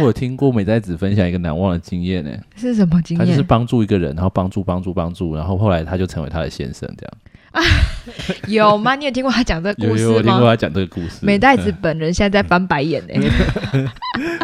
[0.00, 3.42] 我有听过美代子分享一个难忘的经验呢，是什么经验他就是？
[3.42, 7.12] 帮助一个人，然后帮助帮助帮助，然后后来他就成为他的先生，这样。
[8.48, 8.94] 有吗？
[8.94, 10.46] 你有听过他讲这个故事有有，我听过？
[10.48, 11.24] 他讲这个故事。
[11.24, 13.14] 美代子嗯本人现在在翻白眼呢。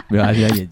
[0.09, 0.69] 没有，他现在演。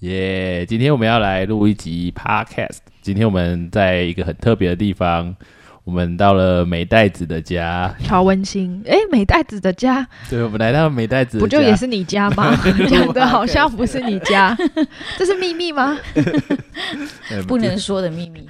[0.00, 2.78] 耶今天我们要来录一集 Podcast。
[3.02, 5.34] 今天我们在一个很特别的地方，
[5.84, 7.94] 我们到了美袋子的家。
[8.04, 8.82] 超温馨。
[8.86, 12.54] 哎，美袋子的家对，我们来到美袋子的家，不就也是你家吗？
[12.88, 14.56] 讲的好像不是你家，
[15.16, 15.96] 这是秘密吗？
[17.30, 18.46] 呃不能说的秘密。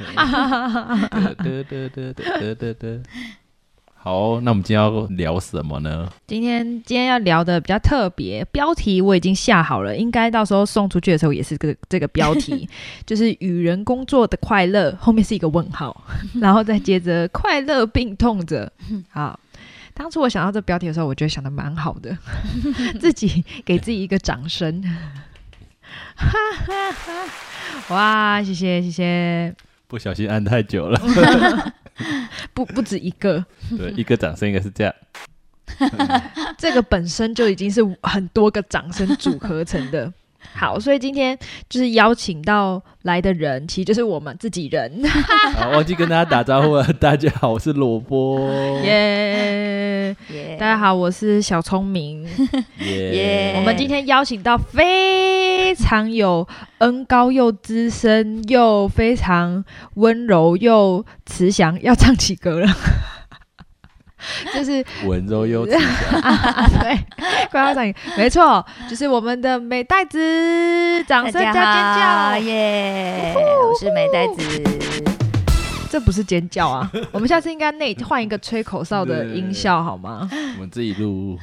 [1.38, 3.00] 得得得得得得得。
[4.02, 6.08] 好，那我们今天要聊什么呢？
[6.26, 12.66] 今天今天要聊的比较特别，标题我已经下好了，应该到时候送出去的时候也是个这个标题，
[13.04, 15.94] 就是与人工作的快乐，后面是一个问号，
[16.40, 18.72] 然后再接着快乐病痛着。
[19.10, 19.38] 好，
[19.92, 22.16] 当初我想到这标题的时候，我觉得想的蛮好的，
[22.98, 24.82] 自己给自己一个掌声。
[27.88, 29.54] 哇，谢谢谢谢，
[29.86, 30.98] 不小心按太久了，
[32.54, 33.44] 不不止一个，
[33.76, 34.94] 对，一个掌声应该是这样。
[36.58, 40.12] 这个本身就已经是很多个掌声组合成的。
[40.54, 44.90] 好，所以今天就是邀请到来的人，其实就是我们自己人，
[45.54, 46.82] 好，忘记跟大家打招呼了。
[46.94, 48.80] 大家好，我是萝卜。
[48.82, 50.16] 耶！
[50.30, 52.26] 耶大家好，我是小聪明。
[52.78, 56.46] 耶耶我们今天邀请到非常有
[56.78, 62.66] 恩高又资深又非常温柔又慈祥，要唱起歌了。
[64.52, 65.80] 就是温柔又慈祥。
[66.80, 66.98] 对，
[67.50, 67.82] 快要唱，
[68.18, 72.50] 没错，就是我们的美袋子，掌声加尖叫！
[72.50, 73.34] 耶！
[73.34, 75.09] 我是美袋子，
[75.90, 76.90] 这不是尖叫啊！
[77.10, 80.26] 我们下次应该内换一个吹口哨的音效好吗？
[80.54, 81.36] 我们自己录。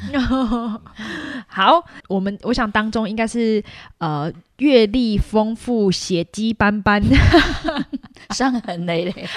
[1.48, 3.62] 好，我们我想当中应该是
[3.98, 7.04] 呃阅历丰富、血迹斑斑，
[8.34, 9.28] 伤痕累累。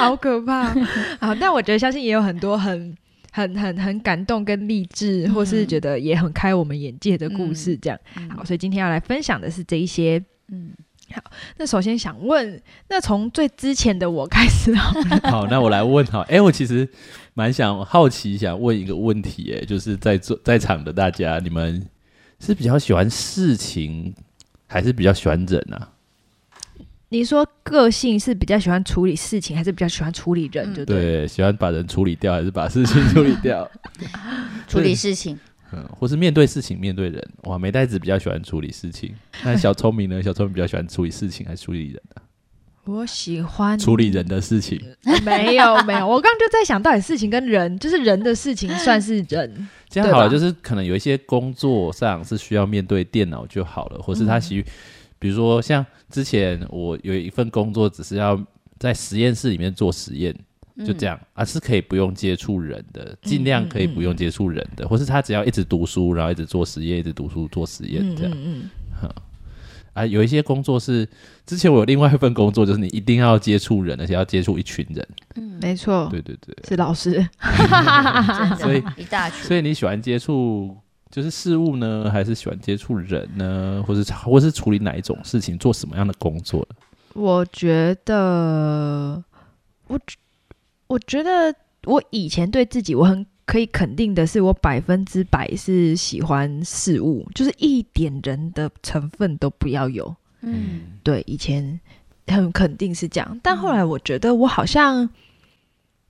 [0.00, 0.74] 好可怕。
[1.20, 2.96] 好，但我觉得相信也有很多很。
[3.30, 7.96] 很很很感动跟励志，或是觉得也很开我们眼界的故事，这样、
[8.34, 10.20] 好，所以今天要来分享的是这一些。
[10.50, 10.72] 嗯，
[11.56, 14.92] 那首先想问，那从最之前的我开始好，
[15.30, 16.20] 好，那我来问好。
[16.22, 16.88] 哎、我其实
[17.34, 21.86] 蛮想好奇，想问一个问题，哎，就是在座在场的大家，你们
[22.40, 24.14] 是比较喜欢事情，
[24.66, 25.90] 还是比较喜欢人啊？
[27.10, 30.74] 你说个性是比较喜欢处理事情，还是比较喜欢处理人？
[30.74, 31.02] 就对了。
[31.02, 33.68] 对，喜欢把人处理掉，还是把事情处理掉？
[34.68, 35.38] 处理事情，
[35.72, 37.28] 嗯，或是面对事情，面对人。
[37.44, 39.14] 哇，美代子比较喜欢处理事情，
[39.44, 40.22] 那小聪明呢？
[40.22, 42.22] 小聪明比较喜欢处理事情，还是处理人啊？
[42.88, 44.80] 我喜欢处理人的事情。
[45.22, 54.64] 没有没有，我刚刚就在想到底事情跟人，就是人的事情算是人， 这样好了，就是可能有一些工作上是需要面对电脑就好了，或是嗯他其实，
[55.18, 58.42] 比如说像之前我有一份工作，只是要
[58.78, 60.34] 在实验室里面做实验，
[60.86, 68.32] 就这样，啊，是可以不用接触人的，尽量可以不用接触人的，或是他只要一直读书，然后一直做实验，一直读书做实验嗯这样。
[68.36, 68.70] 嗯
[69.02, 69.10] 嗯，
[69.94, 71.08] 啊，有一些工作是
[71.44, 75.08] 之前我有另外一份工作，就是你一定要接触人，而且要接触一群人。
[75.34, 77.12] 嗯没错，对对对，是老师。
[77.12, 79.42] 真的所以一大群。
[79.44, 80.76] 所以你喜欢接触
[81.10, 86.76] 就是事物呢，还是喜欢接触人呢，或是或是处理哪一种事情，做什么样的工作呢？
[87.14, 89.20] 我觉得，
[89.88, 89.98] 我
[90.88, 91.54] 我觉得
[91.84, 100.14] 我以前对自己我很可以肯定的是，我百分之百是喜欢事物，就是一点人的成分都不要有。
[100.40, 101.80] 嗯，对，以前
[102.26, 105.08] 很肯定是这样，但后来我觉得我好像，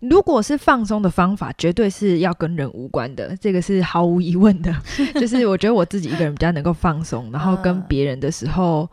[0.01, 4.73] 如果是放松的方法，绝对是要跟人无关的，这个是毫无疑问的。
[5.21, 8.89] 就是我觉得我自己一个人比较能够放松，然后跟嗯别人的时候，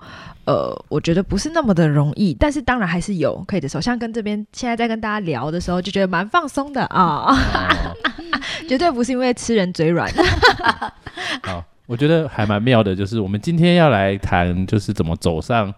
[0.45, 7.37] 呃，我觉得不是那么的容易，但是当然还是有可以的时候，像跟这边现在在跟大家聊的时候，就觉得蛮放松的啊，哦
[8.67, 10.11] 绝对不是因为吃人嘴软。
[11.43, 15.71] 好，我觉得还蛮妙的，就是我们今天要来谈，就是怎么走上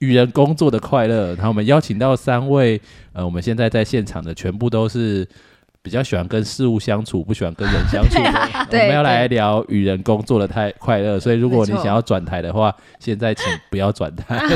[0.00, 1.34] 与人工作的快乐。
[1.34, 2.80] 然后我们邀请到三位，
[3.12, 5.26] 呃，我们现在在现场的全部都是
[5.82, 8.30] 比较喜欢跟事物相处，不喜欢跟人相处的。
[8.60, 14.40] 我对们要来聊与人工作的太快乐，所以如果你想要转台的话，现在请不要转台。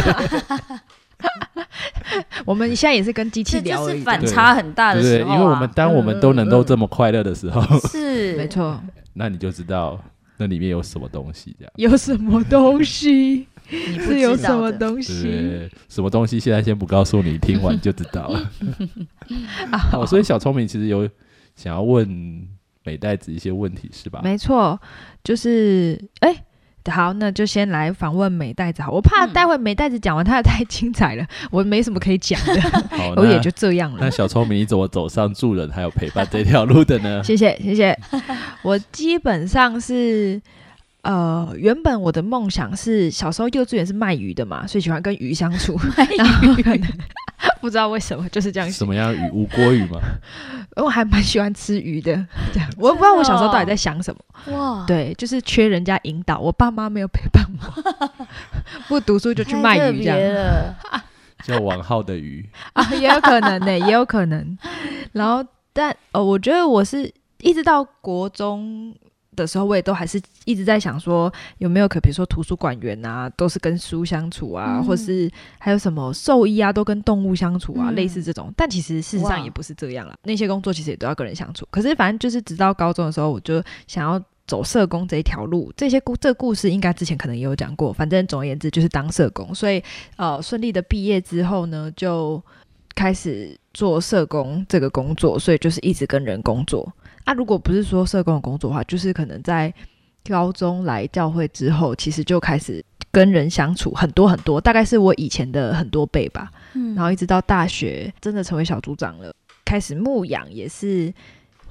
[2.44, 4.92] 我们现在也是跟机器聊就是反差很大？
[4.92, 5.34] 的时候啊。
[5.34, 8.78] 因为我们当我们都能够这么快乐的时候，是 没错。
[9.14, 9.98] 那你就知道
[10.36, 11.54] 那里面有什么东西？
[11.58, 13.46] 这样有什么东西？
[13.92, 15.68] 你不是有什么东西？
[15.88, 16.38] 什么东西？
[16.38, 18.50] 现在先不告诉你，听完就知道了。
[19.72, 21.08] 啊哦，所以小聪明其实有
[21.56, 22.08] 想要问
[22.84, 24.20] 美代子一些问题，是吧？
[24.22, 24.80] 没错，
[25.24, 26.44] 就是哎。
[26.90, 34.10] 好，那就先来访问美袋子好，我怕嗯待会美袋子讲完，他的太精彩了，我没什么可以讲的， 我也就这样了那。
[34.10, 37.22] 小聪明，你怎么走上助人还有陪伴这条路的呢？
[37.22, 37.96] 谢谢谢谢。
[38.62, 40.42] 我基本上是
[41.02, 45.76] 呃，原本我的梦想是小时候幼稚园是卖鱼的嘛，所以喜欢跟鱼相处，
[46.16, 46.88] 然后可能
[47.60, 49.30] 不知道为什么就是这样什么样鱼？
[49.32, 50.00] 无锅鱼吗？
[50.76, 52.14] 我还蛮喜欢吃鱼的，
[52.52, 54.56] 这样我也不知道我小时候到底在想什么。
[54.56, 58.26] 哇，对，就是缺人家引导，我爸妈没有陪伴我，
[58.88, 60.74] 不读书就去卖鱼这样，
[61.44, 62.48] 叫王浩的鱼。
[62.74, 64.56] 啊，也有可能呢、也有可能。
[65.12, 68.94] 然后，但呃，我觉得我是一直到国中
[69.36, 78.52] 的时候，我也都还是一直在想说，有没有可比如说图书馆员啊，都是跟书相处啊，嗯或是还有什么兽医啊，都跟动物相处啊，嗯类似这种。
[78.56, 81.66] 但其实事实上也不是这样啦，那些工作其实也都要跟人相处。
[81.70, 84.22] 可是反正就是直到高中的时候，我就想要。
[84.44, 87.92] 走社工这一条路，这些故这个故事应该之前可能也有讲过。
[87.92, 89.82] 反正总而言之就是当社工，所以
[90.16, 92.42] 呃顺利的毕业之后呢，就
[92.94, 96.92] 开始做社工这个工作，所以就是一直跟人工作。
[97.24, 99.72] 啊，如果不是说社工的工作的话，就是可能在
[100.28, 106.50] 高中来教会之后，其实就开始跟人相处很多很多，大概是我以前的很多倍吧。
[106.74, 109.34] 嗯然后一直到大学，真的成为小组长了，
[109.64, 111.12] 开始牧养也是。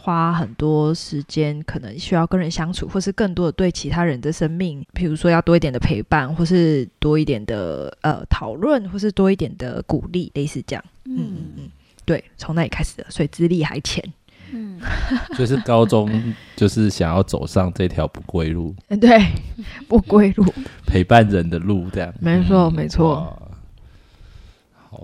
[0.03, 10.83] 花很多时间，可能需要跟人相处，或是更多的对其他人的生命，比如说要多一点的陪伴，或是多一点的呃讨论，或是多一点的鼓励，类似这样。
[11.05, 11.69] 嗯嗯嗯嗯，
[12.03, 14.03] 对，从那里开始的，所以资历还浅。
[14.53, 14.79] 嗯，
[15.37, 19.25] 就是高中就是想要走上这条不归路，嗯， 对，
[19.87, 20.45] 不归路，
[20.85, 22.13] 陪伴人的路，这样。
[22.19, 23.15] 没错没错。
[23.15, 23.37] 哇
[24.89, 24.99] 好，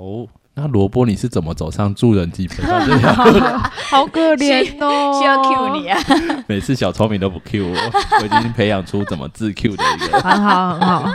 [0.53, 3.59] 那萝卜你是怎么走上助人及陪伴这条路的？
[3.89, 5.97] 好可怜哦，需要 Q 你啊，
[6.47, 7.73] 每次小聪明都不 Q 我，
[8.21, 10.19] 我已经培养出怎么自 Q 的一个。
[10.19, 11.11] 很好很好。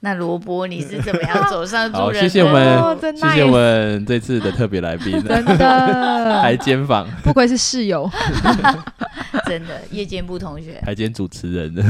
[0.00, 2.28] 那萝卜你是怎么样 走上助好，人的？
[2.28, 8.10] 谢谢我们，谢谢我们这次的特别来宾， 真的 还兼访，不愧是室友，
[9.46, 11.84] 真的夜间部同学，还兼主持人的。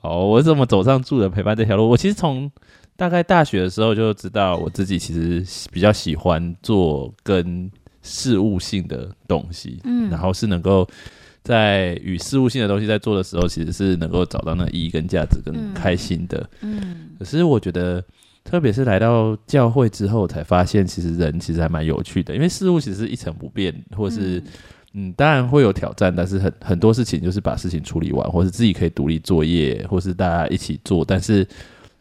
[0.00, 1.88] 好，我怎么走上助人陪伴这条路？
[1.88, 2.50] 我其实从
[2.96, 7.70] 大概大学的时候就知道，我自己其实比较喜欢做跟
[8.02, 10.88] 事务性的东西，嗯然后是能够
[11.42, 16.48] 在与事物性的东西在做的时候，其实是能够找到那意义跟价值跟嗯开心的。
[16.60, 18.04] 嗯可是我觉得，
[18.44, 24.42] 特别是来到教会之后，才发现其实人其实还蛮有趣的，因为事物其实是一成不变，或是
[24.92, 31.46] 嗯当然会有挑战，但是很很多事情就是把事情处理完，或是自己可以独立作业，或是大家一起做，但是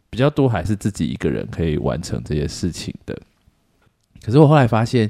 [0.10, 3.18] 比较多还是自己一个人可以完成这些事情的。
[4.24, 5.10] 可是我后来发现，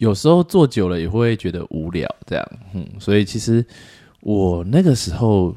[0.00, 3.62] 有时候做久了也会觉得无聊，这样，嗯，所以其实
[4.20, 5.54] 我那个时候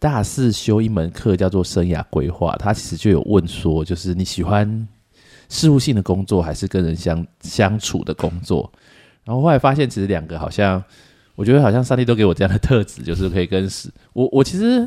[0.00, 4.88] 大四修一门课叫做生涯规划，他其实就有问说，就是你喜欢
[5.48, 8.68] 事务性的工作还是跟人相相处的工作？
[9.22, 10.82] 然后后来发现，其实两个好像，
[11.36, 14.84] 我觉得好像上帝都给我这样的特质，就是可以跟事我 我其实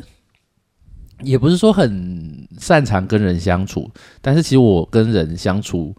[1.22, 3.90] 也不是说很擅长跟人相处，
[4.20, 5.96] 但是其实我跟人相处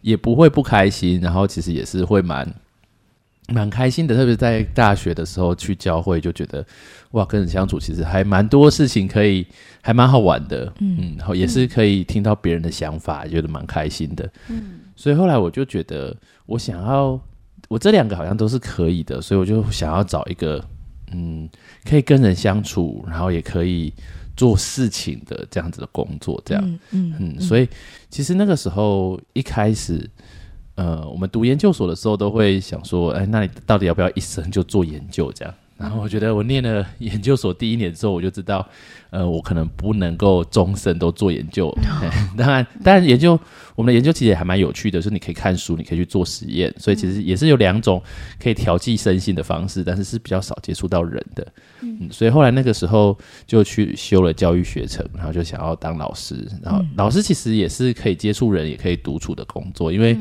[0.00, 2.46] 也不会不开心，然后其实也是会蛮
[3.48, 6.64] 蛮开心的，特别在大学的时候去教会，就觉得
[7.12, 9.46] 哇，跟人相处其实还蛮多事情可以，
[9.82, 14.80] 还蛮好玩的，嗯，然后也是可以听到别人的想法，觉得蛮开心的，嗯。
[14.96, 16.14] 所以后来我就觉得，
[16.44, 17.18] 我想要，
[17.68, 20.62] 我这两个好像都是可以的，所以我就想要找一个，
[21.12, 21.48] 嗯，
[21.88, 23.90] 可以跟人相处，然后也可以
[24.40, 27.68] 做事情的这样子的工作，这样，嗯嗯嗯，所以
[28.08, 30.08] 其实那个时候一开始，
[30.76, 35.52] 呃，我们读研究所的时候都会想说，哎，那你到底要不要一生就做研究这样？
[35.76, 38.66] 然后我觉得我念了研究所第一年之后，我就知道，
[39.10, 41.70] 呃，我可能不能够终身都做研究。
[42.34, 43.38] 当然，当然研究
[43.80, 48.02] 我们的研究其实也还蛮有趣的，就是你可以看书，你可以去做实验，所以其实也是有两种
[48.38, 51.46] 可以调剂身心的方式，但是是比较少接触到人的。
[51.80, 56.46] 嗯，所以后来那个时候就去修了教育学程，然后就想要当老师。
[56.62, 60.14] 然后老师其实也是可以接触人，也可以独处的工作，因为、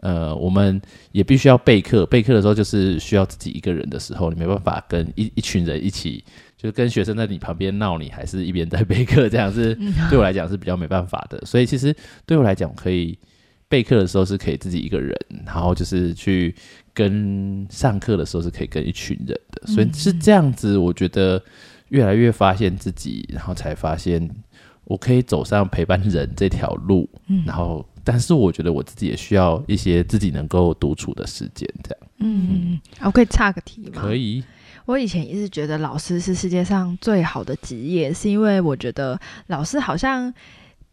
[0.00, 2.06] 呃，我们也必须要备课。
[2.06, 6.24] 备课的时候就是需要自己一个人的时候，你没办法跟一一群人一起，
[6.62, 9.76] 就是跟学生在你旁边闹，你还是一边在备课，这样是
[10.08, 11.44] 对我来讲是比较没办法的。
[11.44, 11.92] 所以其实
[12.24, 13.18] 对我来讲，可以
[13.68, 15.12] 备课的时候是可以自己一个人，
[15.44, 16.54] 然后就是去
[16.94, 20.78] 跟上课的时候是可以跟一群人的，所以是这样子。
[20.78, 21.42] 我觉得
[21.88, 24.30] 越来越发现自己，然后才发现
[24.84, 27.10] 我可以走上陪伴人这条路。
[27.26, 32.08] 嗯，然后但是我觉得我自己也需要一些自己能够独处的时间，这样。
[32.18, 34.00] 嗯，我可以岔个题吗？
[34.00, 34.44] 可以。
[34.84, 40.32] 我以前一直觉得老师是世界上最好的职业，是因为我觉得老师好像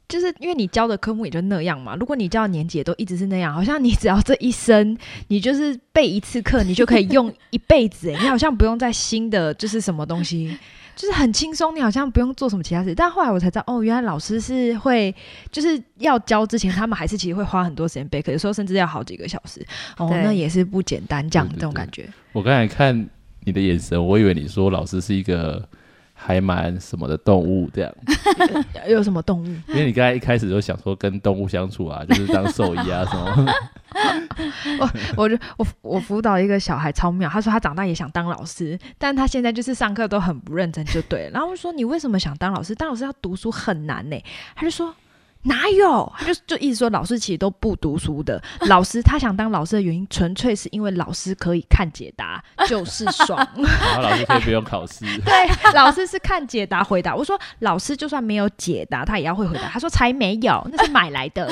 [0.08, 1.96] 就是因为你教的科目也就那样嘛。
[1.96, 8.10] 如果你教的年级也都一直是那样，好像你只要这一生你就是备一次课，你就可以用一辈子。
[8.10, 10.58] 你好像不用再新的就是什么东西，
[10.96, 11.75] 就是很轻松。
[11.75, 12.96] 你好像不用做什么其他事。
[12.96, 15.13] 但后来我才知道，哦，原来老师是会
[15.51, 19.63] 就是要教之前，他们还是其实会花很多时间备课，有时候甚至要好几个小时。
[19.98, 22.08] 哦，那也是不简单，这样这种感觉。
[22.31, 23.10] 我刚才看。
[23.46, 25.67] 你的眼神，我以为你说老师是一个
[26.13, 27.93] 还蛮什么的动物这样。
[28.88, 29.46] 有什么动物？
[29.67, 33.53] 因为你刚才一开始就想说跟动物相处啊， 就是当兽医啊什么。
[34.79, 41.29] 我我就我我辅导一个小孩超妙，他说他长大也想当老师，但他现在就是上课都很不认真，就对。
[41.34, 42.75] 然后我说你为什么想当老师？
[42.75, 44.17] 当老师要读书很难呢。
[44.55, 44.93] 他就说。
[45.43, 46.12] 哪有？
[46.17, 48.41] 他就就一直说老师其实都不读书的。
[48.67, 53.38] 老师他想当老师的原因，纯粹是因为老师可以看解答， 就是爽。
[53.55, 55.05] 然后老师可以不用考试。
[55.24, 57.15] 对，老师是看解答回答。
[57.15, 59.69] 我说老师就算没有解答，他也要会回答。
[59.69, 61.50] 他说才没有，那是买来的。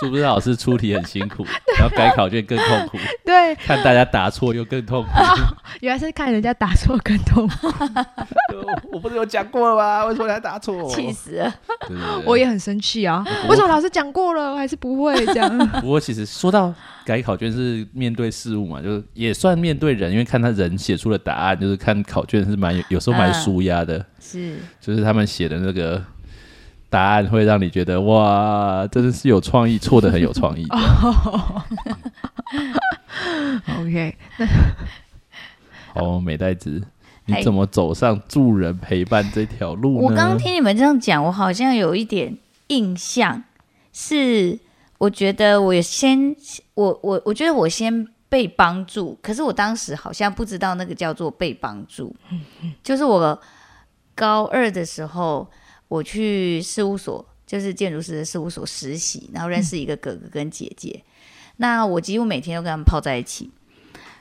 [0.00, 1.44] 是不是老师出题很辛苦，
[1.78, 2.98] 然后改考卷更痛苦？
[3.24, 5.10] 对，看大家答错又更痛苦。
[5.80, 7.68] 原来是看人家答错更痛苦。
[8.90, 10.06] 我不是有讲过了吗？
[10.06, 10.88] 为什么还答错？
[10.88, 11.54] 气死了！
[12.24, 12.93] 我也很生气。
[13.02, 13.24] 啊！
[13.48, 15.58] 为什么老师讲过了，我还是不会这样？
[15.82, 16.72] 不过其实说到
[17.04, 24.06] 改考卷是面对事物嘛，就是也算面对人，因为看他人写出的答案，就是看考卷是蛮有时候蛮舒压的。
[24.20, 26.00] 是，就是他们写的那个
[26.88, 30.64] 答案会让你觉得哇，真的是有创意，错的很有创意。
[33.80, 34.46] OK，那
[36.00, 36.82] 好，美代子。
[37.26, 40.00] 你怎么走上助人陪伴这条路呢？
[40.02, 42.36] 我刚刚听你们这样讲，我好像有一点。
[42.68, 43.44] 印象
[43.92, 44.58] 是，
[44.98, 46.34] 我觉得我先，
[46.74, 52.14] 我我我觉得我先被帮助，可是我当时好像不知道那个叫做被帮助。
[52.82, 53.40] 就是我
[54.14, 55.48] 高二的时候，
[55.88, 61.04] 我去事务所，就是建筑师的事务所实习，然后认识一个哥哥跟姐姐。
[61.58, 63.50] 那我几乎每天都跟他们泡在一起。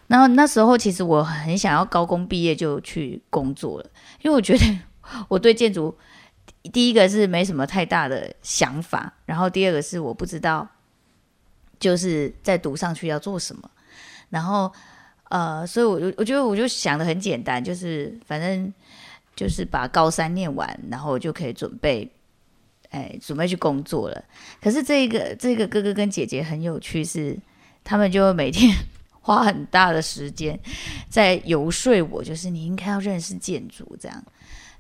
[0.08, 3.90] 然后那时候其实我很想要高工毕业就去工作了，
[4.22, 4.80] 因为我觉得
[5.30, 5.96] 我对建筑。
[6.72, 10.66] 第一个是没什么太大的想法，然后第二个是我不知道，
[11.78, 13.70] 就是在读上去要做什么，
[14.30, 14.72] 然后
[15.30, 18.74] 呃，所以我就我觉得我就想的很简单，就是反正
[19.36, 22.10] 就是把高三念完，然后就可以准备，
[22.92, 24.24] 哎，准备去工作了。
[24.62, 27.38] 可是这个 这个哥哥跟姐姐很有趣，是
[27.84, 28.74] 他们就每天
[29.20, 30.58] 花很大的时间
[31.10, 34.24] 在游说我，就是你应该要认识建筑，这样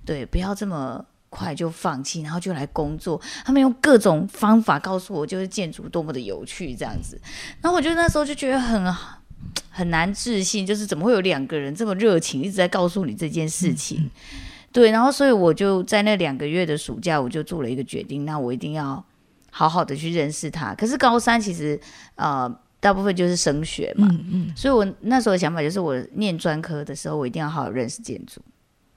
[0.06, 1.06] 对，不要这么。
[1.34, 3.20] 快就放弃，然后就来工作。
[3.44, 7.20] 他们用各种方法告诉我，就是建筑多么的有趣这样子。
[7.60, 8.96] 然后我就那时候就觉得很
[9.70, 14.10] 很难置信，就是怎么会有两个人这么热情，一直在告诉你这件事情。
[14.72, 19.04] 对，然后所以我就在那两个月的暑假，我就做了一个决定，那我一定要
[19.50, 20.74] 好好的去认识他。
[20.76, 21.80] 可是高三其实
[22.16, 22.50] 呃
[22.80, 28.42] 大部分就是升学嘛，嗯嗯，所以我那时候的想法就是，我念专科的时候，我一定要好好认识建筑。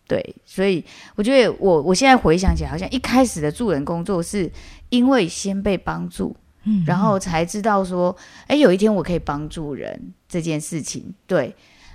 [0.08, 0.84] 对，所以
[1.16, 4.48] 我觉得我我现在回想起来，好像一开始的助人工作是
[4.88, 11.12] 因为先被帮助，嗯，然后才知道说，哎，有一天我可以帮助人这件事情。
[11.26, 11.52] 对，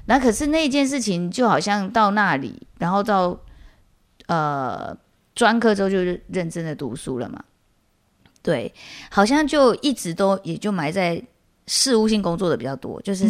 [0.07, 3.39] 那可是那件事情就好像到那里，然后到
[4.27, 4.93] 呃
[5.33, 7.41] 专科之后就认真的读书了嘛。
[8.41, 8.73] 对，
[9.09, 11.23] 好像就一直都也就埋在
[11.65, 13.29] 事务性工作的比较多，就是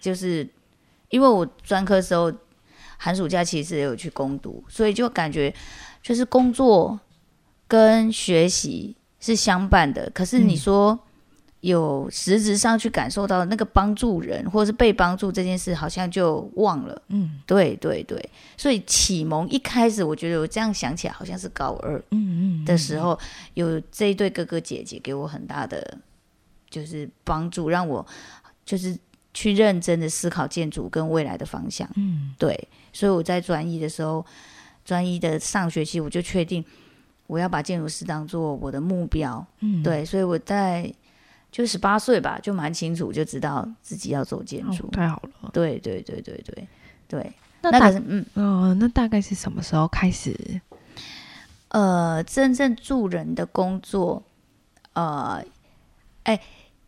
[0.00, 0.48] 就是
[1.10, 2.32] 因为我专科时候。
[3.04, 5.52] 寒暑假其实也有去攻读，所以就感觉
[6.00, 7.00] 就是工作
[7.66, 10.08] 跟学习是相伴的。
[10.14, 10.96] 可是你说
[11.62, 17.02] 有实质上去感受到那个帮助人或者是被帮助这件事，好像就忘了。
[17.08, 18.30] 嗯，对对对。
[18.56, 23.18] 所以启蒙一开始，我觉得我这样想起来，好像是高二嗯嗯的时候，
[23.54, 25.98] 有这一对哥哥姐姐给我很大的
[26.70, 28.06] 就是帮助，让我
[28.64, 28.96] 就是
[29.34, 31.90] 去认真的思考建筑跟未来的方向。
[31.96, 32.68] 嗯，对。
[32.92, 34.24] 所以我在专一的时候，
[34.84, 36.64] 专一的上学期，我就确定
[37.26, 39.44] 我要把建筑师当做我的目标。
[39.60, 40.92] 嗯，对，所以我在
[41.50, 44.88] 就十八岁吧，就蛮清楚，就知道自己要做建筑。
[44.88, 46.68] 太好了，对对对对对
[47.08, 47.32] 对。
[47.60, 50.60] 那大嗯哦，那大概是什么时候开始？
[51.68, 54.22] 呃，真正助人的工作，
[54.94, 55.42] 呃，
[56.24, 56.38] 哎，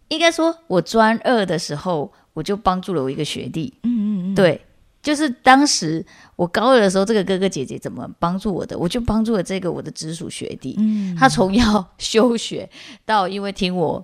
[0.08, 3.73] 应该说，我专二的时候，我就帮助了我一个学弟。
[3.82, 4.61] 嗯嗯嗯，对，
[5.04, 10.75] 就是当时我高二的时候，这个哥哥姐姐怎么帮助我的，我就帮助了这个我的直属学弟。
[10.78, 12.68] 嗯，他从要休学
[13.04, 14.02] 到因为听我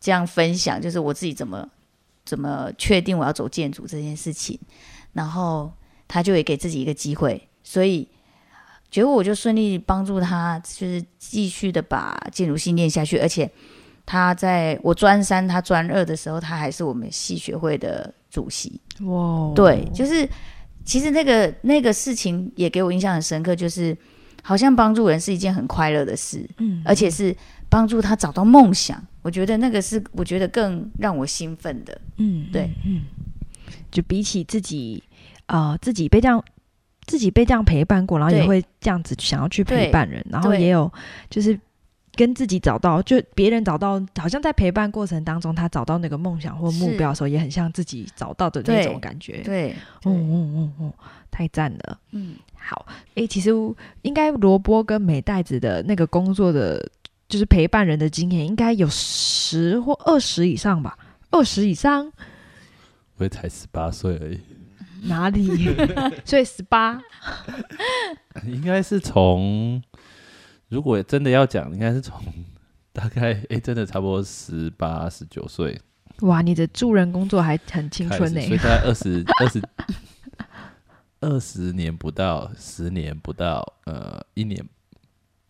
[0.00, 1.68] 这样分享，就是我自己怎么
[2.24, 4.58] 怎么确定我要走建筑这件事情，
[5.12, 5.70] 然后
[6.08, 8.08] 他就也给自己一个机会，所以
[8.90, 13.50] 结果我就顺利帮助他，就是继续的把建筑系念下去，而且
[14.10, 18.80] 他在我专三，他专二的时候，他还是我们系学会的主席。
[19.02, 20.28] 哇，对，就是
[20.84, 23.96] 其实那个那个事情也给我印象很深刻，就是
[24.42, 27.32] 好像帮助人是一件很快乐的事，嗯，而且是
[27.68, 29.00] 帮助他找到梦想。
[29.22, 31.96] 我觉得那个是我觉得更让我兴奋的。
[32.16, 33.02] 嗯，对嗯，
[33.92, 35.00] 就比起自己，
[35.46, 36.42] 呃，自己被这样
[37.06, 40.92] 自己被这样陪伴过，然后也会这样子想要去陪伴人，然后也有
[41.28, 41.56] 就是
[42.14, 49.42] 跟自己找到，就别人找到，好像在陪伴过程当中，他找到那个梦想或目是标的时候，也很像自己找到的那对种感觉。
[49.44, 49.72] 对，
[50.04, 50.94] 哦哦哦哦，
[51.30, 51.98] 太赞了。
[52.10, 53.50] 嗯，好，诶，其实
[54.02, 56.90] 应该萝卜跟美袋子的那个工作的，
[57.28, 60.98] 就是陪伴人的经验，应该有十或二十以上吧，
[61.30, 62.12] 二十以上
[63.16, 64.40] 我也才十八岁而已，
[65.02, 65.48] 哪里？
[66.24, 67.00] 所以十八，
[68.44, 69.80] 应该是从
[70.70, 72.18] 如果真的要讲，应该是从
[72.92, 75.78] 大概 哎、真的差不多十八十九岁。
[76.20, 79.62] 哇，你的助人工作还很青，春呢、所以大概二十 二十
[81.20, 84.64] 二十年不到，十年不到，呃，一年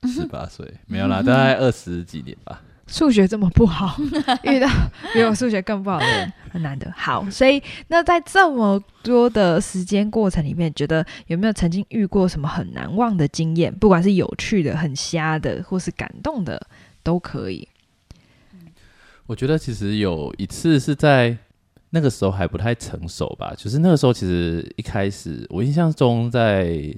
[0.04, 0.66] 十八岁。
[0.86, 2.62] 没有啦，大概二十几年吧。
[2.90, 3.96] 数学这么不好，
[4.42, 4.68] 遇到
[5.14, 6.92] 比我数学更不好的人 很难得。
[6.96, 13.72] 好，所以那在这么多的时间过程里面，觉得有没有曾经遇过什么很难忘的经验？
[13.72, 16.60] 不管是有趣的、很瞎的，或是感动的，
[17.04, 17.66] 都可以。
[19.26, 21.36] 我觉得其实有一次是在
[21.90, 26.92] 那个时候还不太成熟吧，就是那个时候其实一开始我印象中在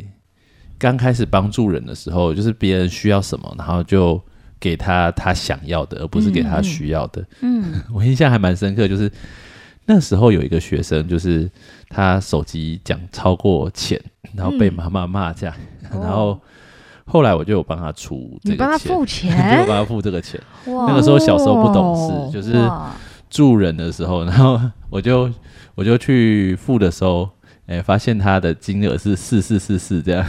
[0.78, 4.18] 刚开始帮助人的时候，就是别人需要什么，然后就
[4.62, 7.24] 给他他想要的，而不是给他需要的。
[7.40, 9.10] 嗯， 我印象还蛮深刻，就是
[9.86, 11.50] 那时候有一个学生，就是
[11.88, 14.00] 他手机讲超过钱，
[14.36, 15.54] 然后被嗯妈妈骂这样，
[15.90, 15.98] 哦。
[16.00, 16.40] 然后
[17.04, 20.40] 后来我就有帮他出这个钱，你帮他付就钱， 帮他付这个钱。
[20.66, 20.86] 哇。
[20.86, 22.92] 那个时候小时候不懂哦事，就是哇。
[23.28, 25.28] 助人的时候，然后我就
[25.74, 27.28] 我就去付的时候，
[27.72, 30.26] 哎、发现他的金额是四四四四这样，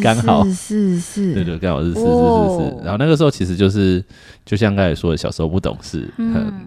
[0.00, 0.44] 刚好。
[0.44, 2.76] 是四四，对对，刚好是四四四哦。
[2.78, 2.84] 四。
[2.84, 4.04] 然后那个时候其实就是
[4.44, 6.08] 就像刚才说的，小时候不懂事，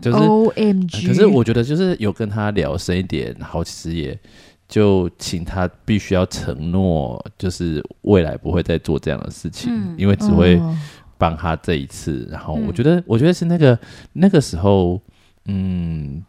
[0.02, 0.18] 就是。
[0.18, 4.20] O M G，可是我觉得就是有跟他聊深一点，然后其实也
[4.68, 9.96] 就请他必须要承诺，就是未来不会再做这样的事情，嗯。
[9.98, 10.78] 因为只会哦。
[11.18, 12.28] 帮他这一次。
[12.30, 12.66] 然后嗯。
[12.68, 13.80] 我觉得，我觉得是那个
[14.12, 15.00] 那个时候，
[15.46, 16.22] 嗯，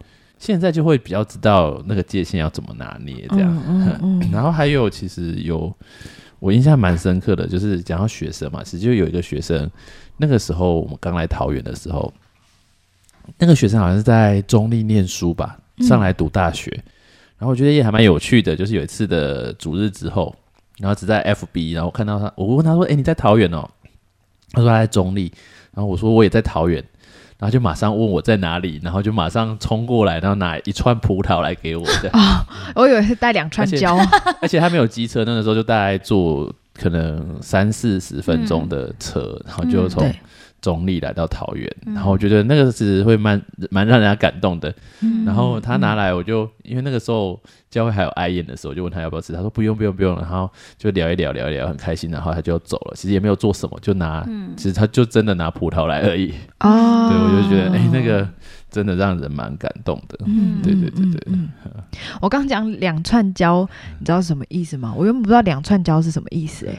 [0.43, 3.57] 现在就会比较知道那个界限要怎么拿捏这样。
[3.65, 5.73] 嗯嗯 嗯然后还有，其实有
[6.41, 9.71] 我印象蛮深刻的，就是讲到学生嘛，其实就有一个学生，
[10.17, 12.13] 那个时候我们刚来桃园的时候，
[13.39, 16.71] 那个学生好像是在中立念书吧，嗯上来读大学。
[17.39, 20.35] 然后我觉得也还蛮有趣的，就是有一次的主日之后，
[20.79, 23.71] 然后只在 FB，然后我看到他，我问他说：“哎、你在桃园哦？”
[24.51, 25.33] 他说他在中立，
[25.73, 26.85] 然后我说我也在桃园，
[27.43, 32.13] 然后就马上问我在哪里，然后就马上冲过来，然后拿一串葡萄来给我，这样。
[32.13, 33.99] 啊，我以为是带两串胶，
[34.41, 40.17] 而且他没有机车，那个时候就大概坐可能三四十分钟的车，然后就从对，
[40.63, 44.73] 中立来到桃园，嗯然后我觉得那个是会蛮蛮让人家感动的。
[45.01, 52.95] 嗯然后他拿来，我就因为那个时候教会还有爱宴的时候，我就问他要不要吃，他说不用不用不用，然后就聊一聊聊一聊，很开心，然后他就走了。
[52.97, 56.33] 其实也没有做什么，就拿，嗯其实他就真的拿葡萄来而已。
[56.61, 58.29] 哦，对，我就觉得哎、那个
[58.71, 60.19] 真的让人蛮感动的。
[60.27, 61.23] 嗯，对对对对
[62.21, 64.95] 我刚讲两串胶，你知道是什么意思吗？
[64.97, 66.79] 我原本不知道两串胶是什么意思、欸，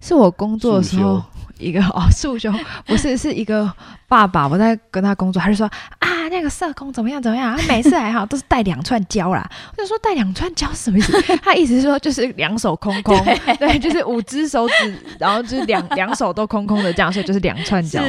[0.00, 1.22] 是我工作的时候
[1.60, 2.52] 一个 哦速修，
[2.86, 3.72] 不是是一个
[4.08, 5.66] 爸爸，我在跟他工作，他就说
[5.98, 11.12] 啊那个社工怎么样怎么样，他每次还好都是带两串胶啦，我就说带两串胶是什么意思？
[11.42, 13.16] 他意思是说就是两手空空，
[13.58, 18.02] 对，就是五只手指，然后就是两两手都空空的这样，所以就是两串胶。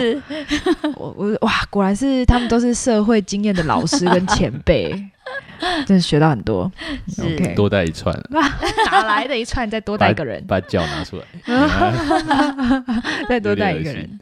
[0.95, 4.91] 我我哇，果然是他们都是社会经验的老师跟前辈，
[5.85, 6.71] 真是学到很多。
[7.07, 9.69] 是 OK，多带一串， 哪来的一串？
[9.69, 11.23] 再多带一个人，把脚拿出来。
[13.29, 14.19] 再多带一个人，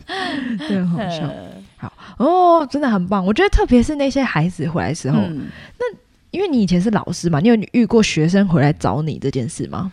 [0.67, 1.29] 对，很好笑。
[1.77, 3.25] 好哦，真的很棒。
[3.25, 5.47] 我觉得特别是那些孩子回来的时候，嗯
[6.31, 9.91] 因为你以前是老师嘛，你有遇过学生回来找你这件事吗？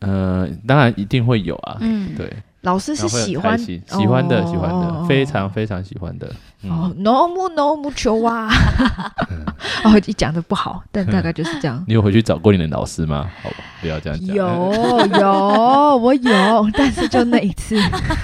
[0.00, 1.78] 呃，当然一定会有啊。
[1.80, 2.30] 嗯，对，
[2.62, 6.30] 老师是喜欢喜欢的，哦喜欢的，非常非常喜欢的。
[6.62, 8.46] 嗯哦，no no more 球啊！
[9.82, 11.82] 哦，你 讲的不好，但大概就是这样。
[11.88, 13.30] 你有回去找过你的老师吗？
[13.42, 14.36] 好吧，不要这样讲。
[14.36, 14.44] 有
[15.18, 17.80] 有，我有，但是就那一次，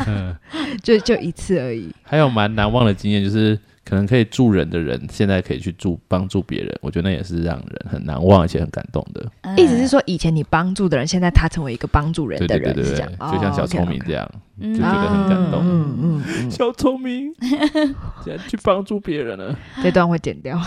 [0.07, 0.37] 嗯，
[0.85, 1.90] 就就一次而已。
[2.03, 9.25] 还有蛮难忘的经验，就是可能可以助人的人，现在可以去助帮助别人，我觉得那也是让人很难忘而且很感动的。
[9.42, 14.29] 嗯意思是说，以前你帮助的人，现在他成为一个帮助人的人，对对对对是这样，，就像小聪明这样，
[14.61, 15.61] 就觉得很感动。
[15.62, 17.33] 嗯嗯嗯， 小聪明，
[18.25, 19.57] 现在去帮助别人了。
[19.83, 20.61] 这段会剪掉。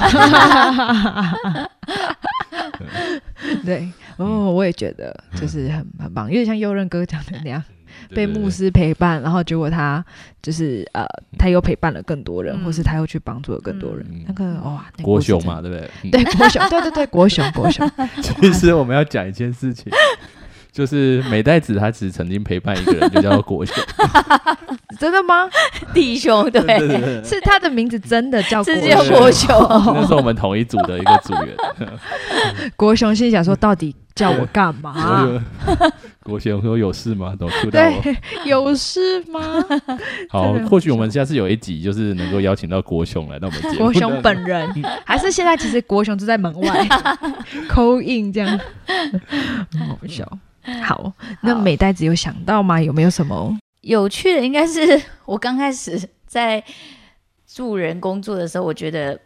[3.66, 7.62] 对，哦，我也觉得就是很很棒，有点像右任哥讲的那样，
[8.14, 10.04] 被牧师陪伴，然后结果他
[10.42, 11.06] 就是呃，
[11.38, 14.06] 他又陪伴了更多人，嗯或是他又去帮助了更多人。
[14.12, 15.90] 嗯那个哇，那个国雄嘛，对不对？
[16.04, 17.90] 嗯对国雄，对对对，国雄国雄，
[18.22, 19.92] 其实我们要讲一件事情，
[20.72, 23.76] 就是美代子她其实曾经陪伴一个人，就叫做国雄。
[25.00, 25.48] 真的吗？
[25.94, 26.62] 弟兄，对，
[27.24, 28.62] 是他的名字真的叫？
[28.64, 29.48] 国雄。
[29.94, 31.56] 那是我们同一组的一个组员。
[32.76, 35.42] 国雄心想说，到底叫我干嘛？
[36.24, 37.34] 国雄说有事吗？
[37.40, 37.82] 怎么 Q 到
[38.44, 39.40] 有事吗？
[40.30, 43.86] 好，或许我们下次有一集就是能够邀请到国雄来到我们节目。
[43.86, 44.70] 国雄本人，
[45.06, 46.86] 还是现在其实国雄就在门外
[47.70, 48.60] 扣印这样，
[49.72, 50.30] 很好笑。
[50.84, 52.82] 好，那美代子有想到吗？
[52.82, 53.58] 有没有什么？
[53.82, 56.62] 有趣的应该是我刚开始在
[57.48, 59.18] 助人工作的时候，我觉得，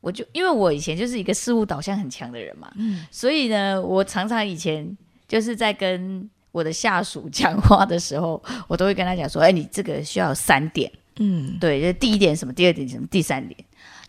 [0.00, 3.04] 我就因为我以前就是一个事物导向很强的人嘛，嗯。
[3.10, 13.58] 所以呢，我常常以前就是在跟我的下属讲话的时候，我都会跟他讲说，哎，你这个需要三点，嗯，对，就第一点什么，第二点什么，第三点，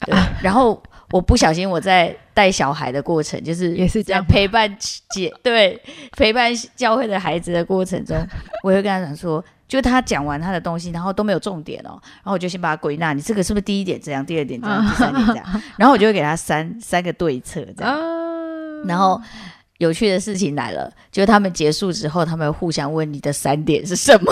[0.06, 0.82] 对，然后。
[1.12, 4.72] 我不小心我在带小孩的过程，就是也是这样陪伴
[5.10, 8.16] 姐对陪伴教会的孩子的过程中，
[8.64, 15.46] 我会跟他讲说，就他讲完他的东西，然后都没有重点哦，然后我就先把它归纳，你这个是不是第一点这样，第二点这样，第三点这样，
[15.78, 18.00] 然后我就会给他三三个对策这样，啊，
[18.86, 19.22] 然后
[19.80, 24.32] 有趣的事情来了，就是他们结束之后，他们互相问你的三点是什么，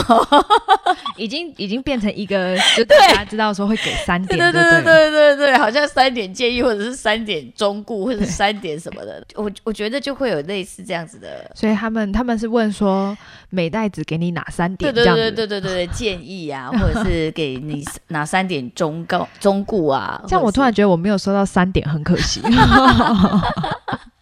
[1.15, 11.49] 已经已经变成一个，就大家知道说会给三点，对对对对对对对，好像三点建议或者是三点忠固或者三点什么的，我我觉得就会有类似这样子的。
[11.55, 13.17] 所以他们他们是问说
[13.49, 15.31] 美袋子给你哪三对对对？
[15.31, 20.21] 对对对对，建议啊，或者是给你哪三点忠告忠固啊？
[20.27, 22.41] 这样我突然觉得我没有收到三点，很可惜。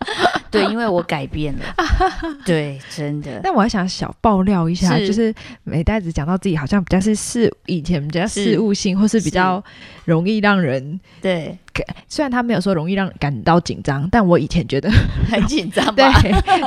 [0.06, 0.12] 是
[0.52, 1.66] 对，因为我改变了，
[2.46, 3.42] 对，真的。
[3.44, 5.08] 但我还想小爆料一下，是。
[5.08, 9.62] 就是美代子讲到自己好像比较是事，以前比较事务性，或是比较
[10.06, 11.58] 容易让人，对，
[12.08, 14.90] 虽然他没有说容易让人感到紧张，但我以前觉得
[15.30, 16.22] 很紧张对吧？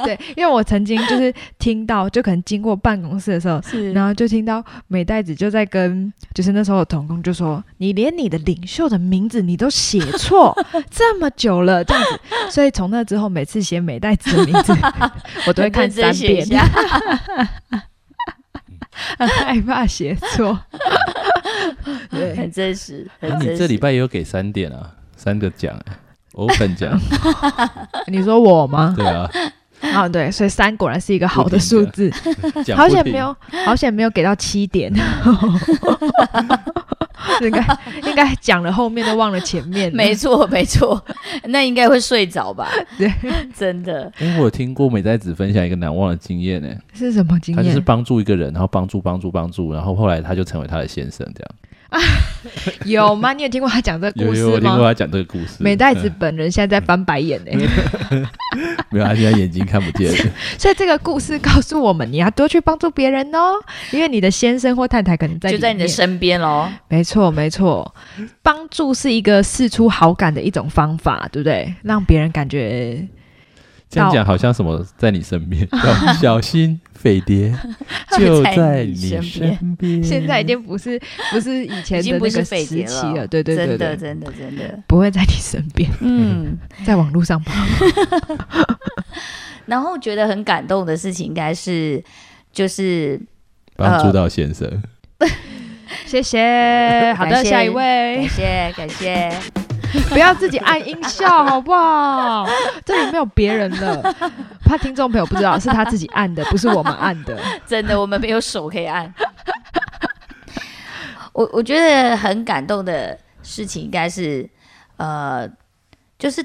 [0.04, 3.60] 对，因为我曾经就是听到，就可能经过办公室的时候。
[3.62, 10.56] 是然后就听到美代子就在跟，就是那时候的童工就说：“你连你的领袖的名字你都写错，
[10.90, 14.72] 这么久了这样子。”所以从那之后，每次写美代子的名字，
[15.46, 16.46] 我都会看三遍，
[19.18, 20.58] 很害怕写错。
[22.10, 23.52] 对，很真实，很那真实。
[23.52, 25.76] 你这礼拜也有给三点啊，三个奖
[26.34, 26.98] ，open 奖，
[28.06, 28.94] 你说我吗？
[28.96, 29.28] 对啊，
[29.92, 32.08] 啊，对，所以三果然是一个好的数字，
[32.74, 34.92] 好险没有，好险没有给到七点。
[37.42, 41.04] 应该应该讲了后面都忘了前面了，没错，没错，
[41.44, 42.68] 那应该会睡着吧？
[42.96, 43.12] 对，
[43.56, 44.10] 真的。
[44.18, 47.80] 因为我有听过美在子分享一个难忘的经验呢，是什么经验他就是？
[47.80, 51.50] 帮助一个人，然后帮助帮助帮助，然后后来他就成为他的先生，这样。
[52.84, 53.32] 有吗？
[53.32, 54.84] 你有听过他讲这个故事有有，我听过？
[54.84, 55.56] 他讲这个故事。
[55.58, 57.50] 美代子嗯本人现在在翻白眼呢，
[58.90, 60.12] 没有，他现在眼睛看不见。
[60.58, 63.54] 所以这个故事告诉我们，你要多去帮助别人哦，
[63.90, 67.94] 因为你的先生或太太可能在就在你的身边喽，没错，没错，
[68.42, 71.74] 帮助是一个试出好感的一种方法，对不对？
[71.82, 73.02] 让别人感觉
[73.90, 77.52] 这样讲好像什么在你身边，要 小心飞碟
[78.18, 80.02] 就在你身边。
[80.02, 81.00] 现在已经不是
[81.32, 83.14] 不是以前的那个匪谍时期了。
[83.14, 86.58] 了，对对对真的，真的，真的，不会在你身边，嗯。
[86.84, 87.52] 在网络上吧。
[89.66, 92.02] 然后觉得很感动的事情，应该是
[92.52, 93.20] 就是
[93.76, 94.66] 帮助到先生，
[96.06, 99.30] 谢谢，好的，下一感位，谢感谢，
[100.10, 102.46] 不要自己按音效好不好？
[102.84, 104.02] 这里没有别人的，
[104.64, 107.38] 怕听众朋友不知道是他自己按的，不是我们按的。
[107.66, 109.12] 真的我们没有手可以按。
[111.32, 114.48] 我我觉得很感动的事情，应该是
[114.96, 115.48] 呃，
[116.18, 116.44] 就是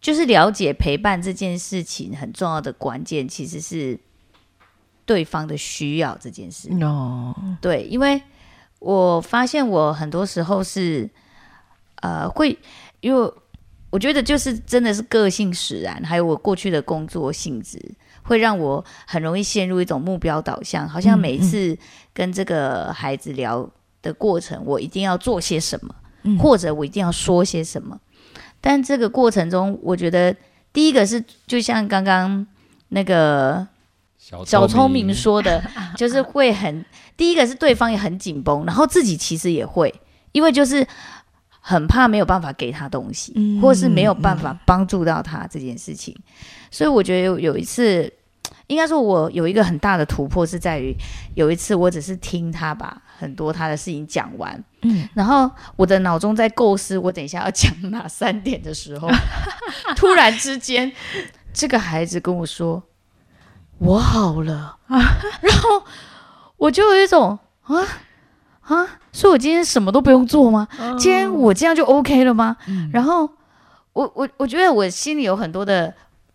[0.00, 3.98] 就是了解陪伴这件事情很重要的关键，其实是
[5.04, 6.70] 对方的需要这件事。
[6.82, 8.22] 哦，对，因为
[8.78, 11.08] 我发现我很多时候是，
[12.02, 12.56] 呃，会，
[13.00, 13.32] 因为
[13.90, 17.80] 我觉得就是真的是个性使然，还有我过去的工作性质，
[18.22, 21.76] 会让我很容易陷入一种目标导向，好像嗯每一次
[22.12, 23.68] 跟这个孩子聊
[24.02, 26.38] 的过程，我一定要做些什么，嗯。
[26.38, 27.98] 或者我一定要说些什么。
[28.60, 30.34] 但这个过程中，我觉得
[30.72, 32.46] 第一个是，就像刚刚
[32.88, 33.66] 那个
[34.16, 35.62] 小小聪明说的，
[35.98, 36.84] 就是会很
[37.16, 39.92] 第一个是对方也很紧绷，然后自己其实也会，
[40.30, 40.86] 因为就是
[41.64, 46.14] 很怕没有办法给他东西，嗯或是没有办法帮助到他这件事情，
[46.70, 48.12] 所以我觉得有有一次。
[48.68, 50.94] 应该说，我有一个很大的突破是在于，
[51.34, 59.10] 有一次我只是听他把很多他的事情讲完，嗯，然后我的脑中在构思我等一下要讲哪三点的时候，
[59.94, 60.90] 突然之间，
[61.52, 62.82] 这个孩子跟我说
[63.76, 65.82] ：“我好了。”然后
[66.56, 67.74] 我就有一种啊
[68.72, 70.66] 啊，所以我今天什么都不用做吗？
[70.98, 72.56] 今天我这样就 OK 了吗？
[72.66, 72.88] 嗯。
[72.92, 73.28] 然后
[73.92, 75.92] 我我我觉得我心里有很多的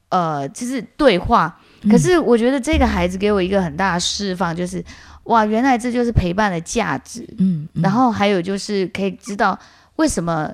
[0.09, 1.91] 呃，就是对话，嗯。
[1.91, 4.83] 可是我觉得这个孩子给我一个很大的释放，就是
[5.23, 7.27] 哇，原来这就是陪伴的价值。
[7.39, 7.81] 嗯，嗯。
[7.81, 9.57] 然后还有就是可以知道
[9.97, 10.51] 为什么，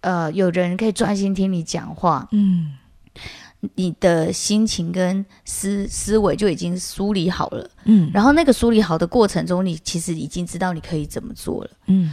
[0.00, 2.72] 呃，有人可以专心听你讲话，嗯
[3.74, 7.70] 你的心情跟思思维就已经梳理好了。
[7.84, 11.70] 嗯然后那个梳理好的过程中，你其实已经知道你可以怎么做了。
[11.86, 12.12] 嗯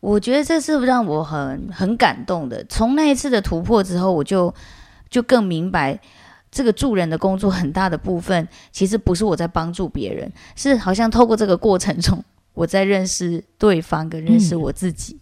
[0.00, 2.62] 我觉得这是让我很很感动的。
[2.68, 4.54] 从那一次的突破之后，我就
[5.08, 6.00] 就更明白。
[6.50, 15.18] 这个助人的工作很大的部分，其实不是我在帮助别人，是好像透过这个过程中，我在认识对方跟认识嗯我自己。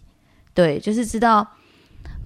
[0.53, 1.47] 对，就是知道，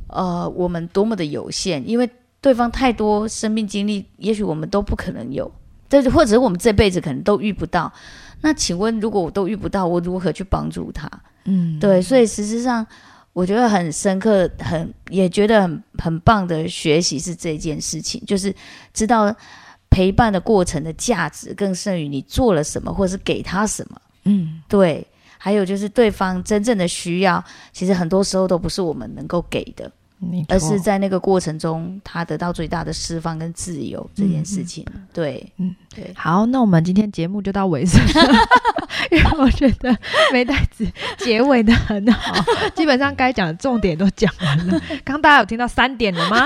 [0.07, 2.09] 呃，我们多么的有限，因为
[2.47, 5.51] 对方太多生命经历，也许我们都不可能有，
[5.89, 7.91] 对，或者我们这辈子可能都遇不到。
[8.39, 11.11] 那请问，如果我都遇不到，我如何去帮助他？
[11.43, 12.87] 嗯，对，所以实质上，
[13.33, 18.55] 我觉得很深刻，很也觉得很很棒的学习是这件事情，就是
[18.93, 19.35] 知道
[19.89, 23.99] 陪伴的过程的价值更胜于你做了什么，或是给他什么。
[24.23, 25.05] 嗯对，
[25.37, 29.96] 还有就是对方真正的需要，其实很多时候都不是我们能够给的，没
[30.49, 34.85] 而是在那个过程中，他得到最大的释放跟自由这件事情。
[35.13, 38.39] 对，嗯对，好，那我们今天节目就到尾声了，
[39.11, 39.95] 因为我觉得
[40.33, 40.85] 梅袋子
[41.19, 42.43] 结尾的很好，
[42.75, 44.79] 基本上该讲的重点都讲完了。
[45.05, 46.43] 刚刚大家有听到三点了吗？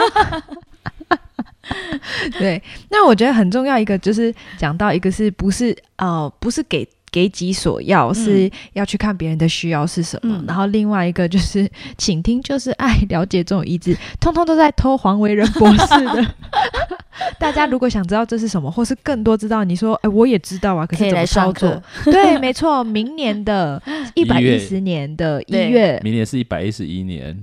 [2.38, 6.88] 对，那我觉得很重要一个就是讲到一个是不是呃不是给。
[7.12, 16.36] 给己所要是要去看别人的需要是什么，嗯然后另外一个就是倾听就是爱，了解这种意志，通通都在偷黄维仁博士的。
[17.40, 21.82] 大家如果想知道这是什么，或是更多知道，你说，哎、我也知道啊，可是怎么操作？
[22.06, 23.82] 对，没错，明年的
[24.16, 27.38] 一百一十年的一月，明年是一百一十一年，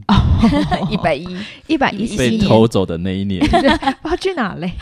[0.90, 1.26] 一百一，
[1.66, 4.72] 一百一十被一年，偷走的那一年，不知道去哪嘞？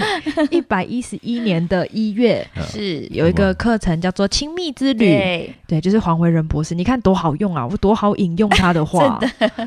[0.50, 3.06] 一百一十一年的一月，是。
[3.10, 9.18] 有一个课程叫做《亲密之旅》，对，对，就是黄维仁博士，你看多好用啊，我多好引用他的话，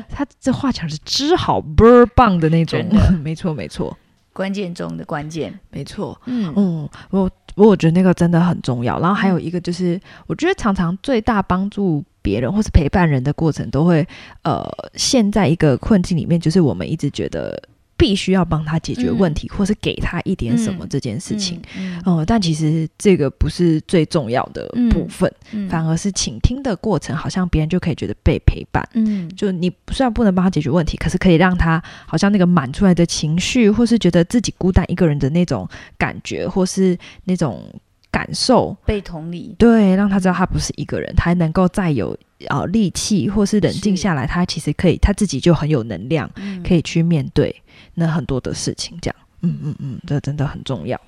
[0.08, 2.78] 他这话讲是之好倍儿棒的那种，
[3.22, 3.96] 没错没错
[4.40, 5.52] 关键中的关键。
[5.68, 6.18] 没错。
[6.24, 8.98] 嗯嗯，我我我觉得那个真的很重要。
[8.98, 14.06] 然后还有一个就是，我觉得常常最大帮助别人或是陪伴人的过程，都会
[14.44, 17.62] 呃陷在一个困境里面，就是我们一直觉得
[18.00, 21.60] 必须要帮他解决问题，或是给他一点什么嗯这件事情。
[21.76, 28.82] 嗯，哦、但其实这个不是最重要的部分，嗯反而是倾听的过程，好像别人就可以觉得被陪伴。
[28.94, 37.62] 嗯就你虽然不能帮他解决问题，可是可以让他好像那个满出来的情绪，或是觉得自己孤单一个人的那种感觉，或是那种
[38.10, 42.16] 感受，被同理，对，让他知道他不是一个人，他还能够再有
[42.48, 47.54] 呃力气，或是冷静下来，他其实可以他自己就很有能量，嗯可以去面对
[47.94, 48.98] 那很多的事情。
[49.00, 51.00] 这样，嗯嗯嗯，这真的很重要。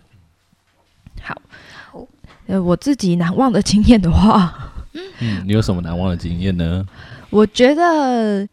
[1.20, 1.40] 好
[1.90, 2.06] 好，
[2.46, 4.72] 呃，我自己难忘的经验的话，
[5.20, 6.86] 嗯，你有什么难忘的经验呢？
[7.30, 8.46] 我觉得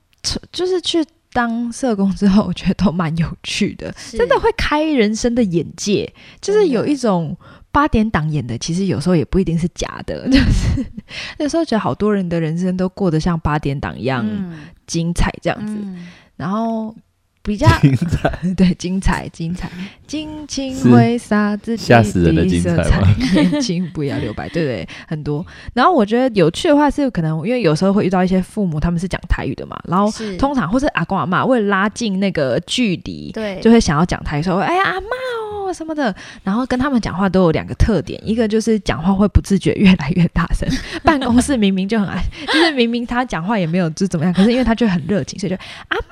[0.52, 6.12] 就是去当社工之后，我觉得都蛮有趣的，真的会开人生的眼界。
[6.42, 7.36] 就是有一种
[7.72, 10.86] 八点档演的，其实有时候也不一定是假的， 就是
[11.38, 14.60] 那时候觉得好多人的人生都过得像八点档一样嗯。
[14.88, 16.08] 精彩这样子，嗯。
[16.36, 16.96] 然后。
[17.42, 19.72] 比较精彩， 对精彩精彩，
[20.06, 25.44] 尽情挥洒自己吓死人的精彩色彩吗，眼睛不要留白，对对，很多。
[25.74, 40.68] 然后我觉得有趣的话是，可能因为有时候会遇到一些父母，他们是讲台语的嘛，然后是通常或是阿公阿妈为了拉近那个距离，对，就会想要讲台语，说：“哎呀，阿妈哦，哦什么的，然后跟他们讲话都有两个特点，一个就是讲话会不自觉越来越大声，
[41.04, 45.56] 办公室明明就很爱，就是明明他讲话也没有就怎么样，可是因为他就很热情，所以就
[45.90, 46.04] 阿妈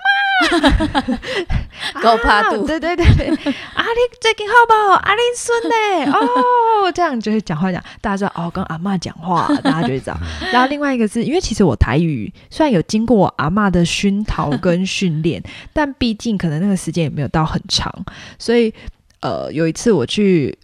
[2.01, 4.95] 高八度啊对对对对，阿丽 最近好不好？
[5.03, 6.11] 阿丽孙呢？
[6.13, 10.17] 哦，这样就是讲话讲，大家知道哦，跟阿妈讲话，大家就会知道。
[10.51, 15.41] 然后另外一个是因为其实我台语虽然有经过我阿妈的熏陶跟训练，
[15.73, 17.91] 但毕竟可能那个时间也没有到很长，
[18.37, 18.71] 所以
[19.21, 20.57] 呃有一次我去。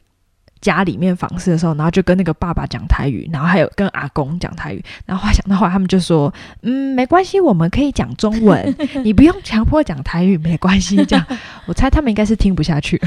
[0.63, 10.95] 家里面访视的时候，然后就跟那个爸爸讲台语，然后还有跟阿公讲台语，然后后来想到后来他们就说，嗯，没关系，我们可以讲中文， 你不用强迫讲台语，没关系。
[11.03, 11.27] 这样，
[11.67, 12.97] 我猜他们应该是听不下去。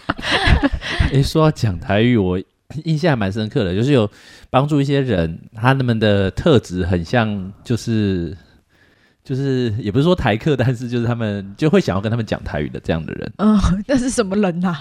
[1.12, 2.40] 诶，说到讲台语，我
[2.84, 4.10] 印象还蛮深刻的，就是有
[4.48, 8.34] 帮助一些人，他们的特质很像，就是
[9.22, 13.32] 就是也不是说台客，但是就是他们就会想要跟他们讲台语的这样的人。
[13.38, 14.76] 嗯， 那是什么人呐、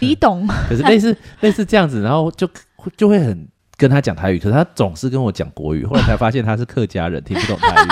[0.00, 2.48] 李董， 可是类似类似这样子，然后就
[2.96, 7.88] 就会很跟他讲台语，可是他总是跟我讲国语，后来才发现他是客家人，听不懂台语。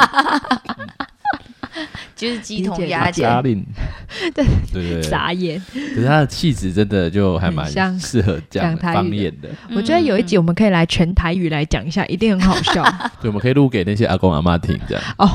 [2.18, 3.40] 就是鸡同鸭讲嘉。
[3.40, 3.64] 玲，
[4.34, 5.62] 对对对对，傻眼。
[5.72, 7.66] 可是他的气质真的就还蛮
[7.98, 12.82] 适合讲台语的方言的，我觉得有一集我们可以来全台语来讲一下，一定很好笑
[13.22, 15.28] 所以我们可以录给那些阿公阿妈听，这样哦。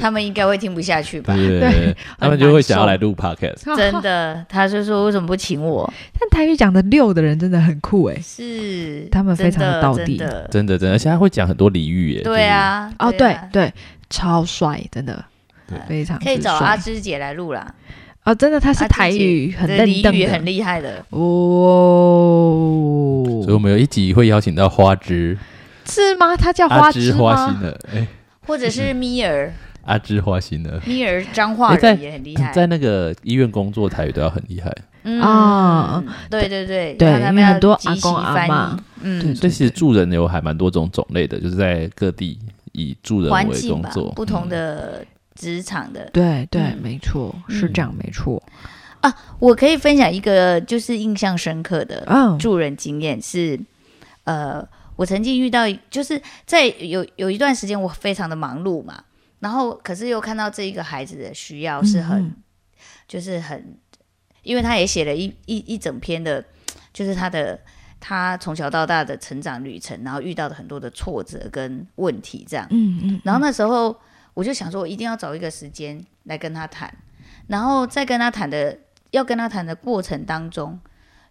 [0.00, 1.46] 他们应该会听不下去吧对？
[1.46, 3.62] 对对对对，他们就会想要来录 podcast。
[3.76, 5.88] 真的，他就说为什么不请我？
[6.18, 8.16] 但台语讲的溜的人真的很酷哎。
[8.20, 12.22] 是他们非常的真道地真的真的真的，而且他会讲很多俚语耶。
[12.22, 13.72] 对啊，哦，对对，
[14.10, 15.24] 超帅，真的
[15.68, 15.78] 对。
[15.88, 17.74] 非常可以找阿芝姐来录啦。
[18.24, 21.20] 哦，真的她是台语很的俚认真语很厉害的，哦，
[23.44, 25.38] 所以我们有一集会邀请到花枝。
[25.88, 26.36] 是吗？
[26.36, 27.60] 他叫花枝枝花心吗？
[27.62, 28.04] 的，哎，
[28.44, 29.52] 或者是咪儿，
[29.84, 32.52] 阿芝花心的，咪儿彰化哎在人也很厉害。
[32.52, 34.74] 在那个医院工作台语都要很厉害。
[35.04, 35.20] 嗯。
[35.20, 37.12] 啊，对对对对。
[37.20, 38.50] 他们因为很多阿公阿翻译？
[38.50, 39.22] 嬷嗯。
[39.22, 42.36] 对，所以其实助人有还蛮多种种类的，就是在各地
[42.72, 44.48] 以助人为工作，，不同嗯。
[44.48, 45.04] 的
[45.36, 46.10] 职场的。
[46.12, 46.78] 对对，嗯。
[46.82, 48.42] 没错，是这样，没错。
[49.02, 52.36] 啊我可以分享一个就是印象深刻的嗯。
[52.38, 53.60] 助人经验是，
[54.24, 59.04] 呃，我曾经遇到，就是在有有一段时间我非常的忙碌嘛，
[59.38, 62.32] 然后可是又看到这一个孩子的需要是很，嗯
[63.06, 63.76] 就是很，
[64.42, 66.44] 因为他也写了一一一整篇的，
[66.92, 67.60] 就是他的
[68.00, 73.96] 他从小到大的成长旅程，然后遇到的很多的挫折跟问题这样，嗯嗯，然后那时候
[74.36, 76.94] 我就想说，我一定要找一个时间来跟他谈，
[77.46, 78.78] 然后在跟他谈的
[79.12, 80.78] 要跟他谈的过程当中，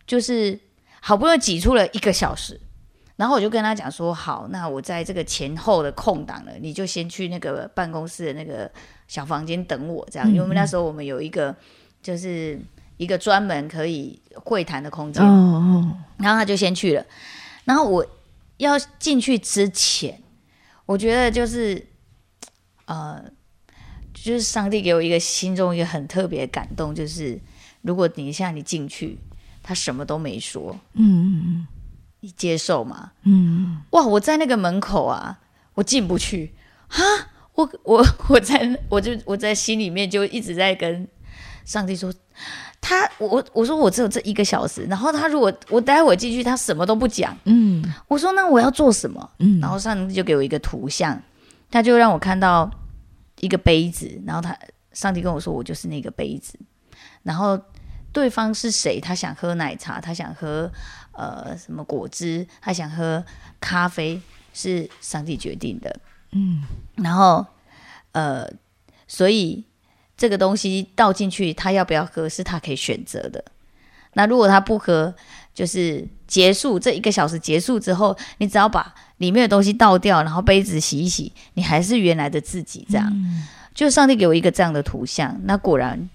[0.07, 0.59] 就是
[1.01, 2.59] 好不容易挤出了一个小时，
[3.15, 8.69] 然后我就跟他讲说，好，那我在这个前后的空档了，你就先去那个办公室的那个
[9.07, 11.55] 小房间等我，这样，因为我们那时候我们有一个
[12.01, 12.59] 就是
[12.97, 17.05] 一个专门可以会谈的空间，哦哦，然后他就先去了。
[17.65, 18.03] 然后我
[18.57, 20.19] 要进去之前，
[20.87, 21.85] 我觉得就是，
[22.85, 23.23] 呃，
[24.13, 27.39] 就是上帝给我一个心中一个很特别的感动，就是
[27.81, 29.19] 如果你现在你进去，
[29.61, 31.67] 他什么都没说，嗯嗯
[32.21, 33.11] 你接受吗？
[33.23, 34.03] 嗯哇！
[34.05, 35.39] 我在那个门口啊，
[35.75, 36.53] 我进不去
[36.87, 37.03] 哈，
[37.53, 41.07] 我我 我在我就我在心里面就一直在跟
[41.65, 42.11] 上帝说，
[42.81, 49.31] 他我我说我只有这一个小时，然后他如果我待会进去，他什么都不讲，嗯我说那我要做什么？
[49.39, 51.21] 嗯，然后上帝就给我一个图像，
[51.75, 52.71] 他就让我看到
[53.41, 54.57] 一个杯子，然后他
[54.93, 56.57] 上帝跟我说我就是那个杯子，
[57.21, 57.61] 然后
[58.13, 58.97] 对方是谁？
[59.01, 60.71] 他想喝奶茶，他想喝
[61.11, 63.21] 呃什么果汁，他想喝
[63.59, 64.21] 咖啡，
[64.53, 65.99] 是上帝决定的。
[66.31, 66.63] 嗯
[66.95, 67.45] 然后
[68.13, 68.49] 呃，
[69.05, 69.65] 所以
[70.15, 73.43] 这个东西倒进去，他要不要喝是他可以选择的。
[74.13, 75.13] 那如果他不喝，
[75.55, 82.85] 就是结束这一个小时结束之后，你只要把里面的东西倒掉，然后杯子洗一洗，你还是原来的自己。
[82.87, 83.11] 这样，
[83.73, 86.07] 就上帝给我一个这样的图像，那果然。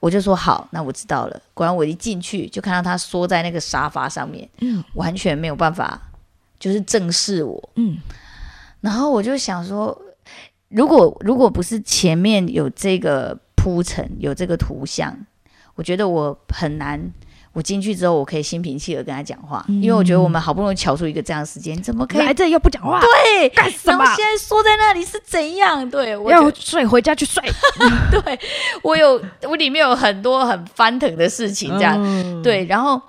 [0.00, 1.42] 我就说好，那我知道了。
[1.54, 6.10] 果然我一进去就看到他缩在那个沙发上面，嗯完全没有办法，
[6.58, 7.70] 就是正视我。
[7.76, 7.98] 嗯
[8.80, 9.96] 然后我就想说，
[10.70, 15.16] 如果如果不是前面有这个铺陈，有这个图像，
[15.76, 17.00] 我觉得我很难。
[17.52, 24.02] 我进去之后，我可以心平气和跟他讲话，因为我觉得我们好不容易瞧出一个这样的时间，你怎么可以来这又不讲话，对干什么？
[24.02, 24.16] 然后？
[24.16, 25.88] 现在缩在那里是怎样？
[25.90, 27.42] 对我要觉睡回家去睡，
[28.10, 28.40] 对
[28.82, 32.42] 我有我里面有很多很翻腾的事情，这样、嗯。
[32.42, 33.00] 对，然后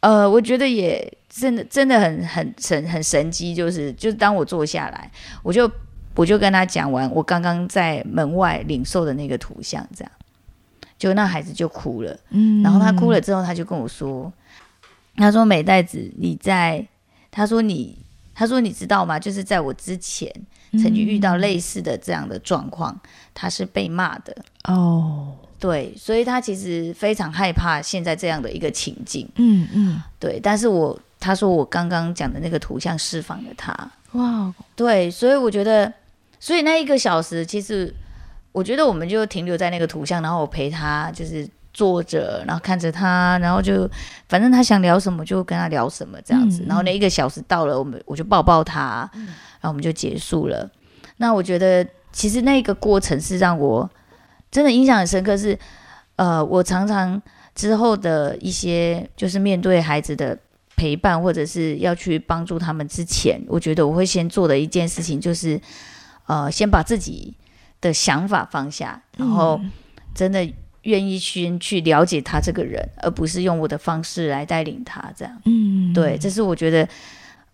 [0.00, 5.10] 呃，我觉得也真的真的很很神很神机，就是就是当我坐下来，
[5.42, 5.70] 我就
[6.14, 10.10] 我就跟他讲完我刚刚在门外领受的那个图像，这样
[11.04, 12.62] 就那孩子就哭了，嗯。
[12.62, 14.32] 然后他哭了之后，他就跟我说，
[15.16, 16.82] 他说美袋子你在，
[17.30, 17.98] 他说你，
[18.34, 19.18] 他说你知道吗？
[19.18, 20.32] 就是在我之前
[20.72, 22.98] 曾经遇到类似的这样的状况，
[23.34, 24.34] 他是被骂的，
[24.64, 33.76] 哦，对，所以他其实非常害怕现在这样的一个情境，嗯嗯，对，但是我他说我刚刚讲的那个图像释放了他，
[34.12, 35.92] 哇，对，所以我觉得，
[36.40, 37.94] 所以那一个小时，其实
[38.54, 43.90] 我觉得我们就停留在那个图像，然后我陪他就是坐着，然后看着他，然后就
[44.28, 50.70] 反正他想聊什么就跟他聊什么这样子，嗯然后那一个小时到了，我们我就抱抱他，然后我们就结束了。
[51.16, 53.90] 那我觉得其实那个过程是让我
[54.52, 55.58] 真的印象很深刻是，
[56.14, 57.20] 呃，我常常
[57.56, 60.38] 之后的一些就是面对孩子的
[60.76, 65.60] 陪伴，或者是要去帮助他们之前，我觉得我会先做的一件事情就是，
[66.26, 67.34] 呃，先把自己
[67.84, 69.60] 的想法放下，然后
[70.14, 70.50] 真的
[70.84, 75.42] 愿意先去了解他这个人，而不是用我的方式来带领他这样。
[75.44, 76.88] 嗯，对，这是我觉得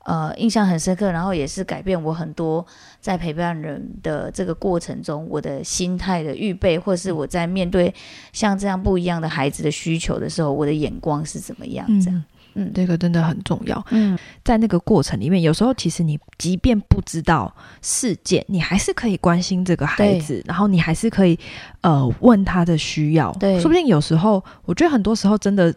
[0.04, 2.64] 呃印象很深刻，然后也是改变我很多
[3.00, 7.92] 在陪伴人的这个过程中，我的心态的预备，或是我在面对
[8.32, 11.84] 像这样不一样的孩子的需求的时候，我的眼光是怎么样？
[12.00, 12.24] 这样，嗯。
[12.54, 12.70] 嗯。
[12.74, 21.38] 这个真的很重要，嗯，在那个过程里面，有时候其实你即便不知道事件，你还是可以关心这个孩子，然后你还是可以
[21.82, 23.32] 呃问他的需要。
[23.40, 23.58] 对。
[23.60, 25.74] 说不定有时候，我觉得很多时候真的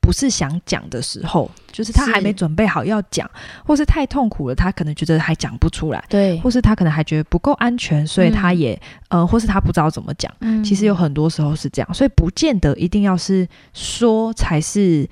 [0.00, 3.28] 不是想讲的时候，就是他还没准备好要讲，
[3.64, 10.32] 或是太痛苦了，他可能觉得还讲不出来，对，或是他可能还觉得不够安全，所以他也、呃，或是他不知道怎么讲。
[10.40, 10.62] 嗯。
[10.62, 15.08] 其实有很多时候是这样，所以不见得一定要是说才是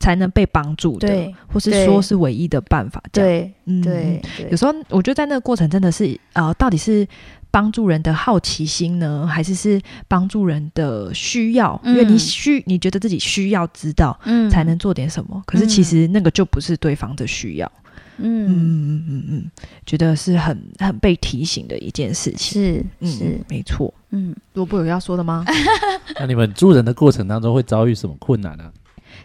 [0.00, 3.02] 才能被帮助的，对或是说是唯一的办法。
[3.12, 7.06] 这样，对嗯对对，有时候我觉得在那个过程真的是呃，到底是
[7.50, 11.80] 帮助人的好奇心呢，还是是帮助人的需要？
[11.84, 14.18] 因为你嗯需你觉得自己需要知道。
[14.24, 17.70] 嗯才能做点什么，可是其实那个就不是对方的需要。
[18.18, 19.50] 嗯嗯嗯嗯嗯，
[19.84, 22.62] 觉得是很很被提醒的一件事情。
[22.62, 23.92] 是嗯，是没错。
[24.10, 25.44] 嗯萝卜有要说的吗？
[26.18, 28.72] 那你们助人的过程当中会遭遇什么困难呢、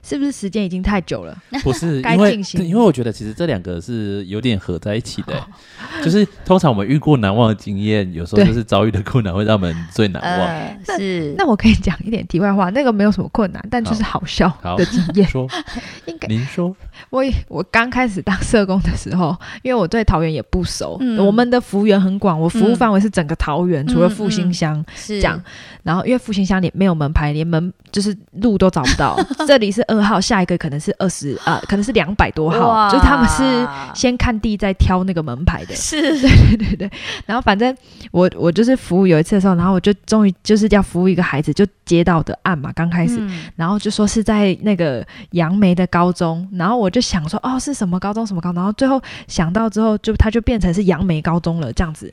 [0.03, 1.37] 是不是时间已经太久了？
[1.61, 5.45] 不是 因为因为我觉得其实这两个是有点合在一起的、
[6.03, 10.47] 就是通常我们遇过难忘的经验，有时候就是遭遇的困难会让我们最难忘。
[10.47, 11.35] 呃 是。
[11.37, 14.23] 那我可以讲一点题外话，那个没有什么困难，但就是好。
[14.25, 14.77] 笑好。
[14.77, 15.27] 的经验。
[16.27, 16.75] 您说，
[17.09, 24.83] 我我刚开始当社工的时候，因为我对桃园也不熟，嗯我们的服务员很广，我服务嗯范围是整个桃园，除了复兴乡。
[24.95, 25.41] 是这样
[25.83, 29.19] 然后因为复兴乡连没有门牌，连门就是路都找不到。
[29.47, 35.75] 这里是二号，下一个可能是二十啊，可能是两百多号，就是他们是先看地再挑那个门牌的。
[35.75, 36.91] 是 对对对对，
[37.25, 37.75] 然后反正
[38.11, 52.11] 我我就是服务有一次的时候，然后我就终于就是要服务一个孩子，就接到的案嘛，刚开始，嗯然后就说是在那个杨梅的高中，然后我就想说哦是什么高中什么高中，然后最后想到之后就它就变成是杨梅高中了这样子，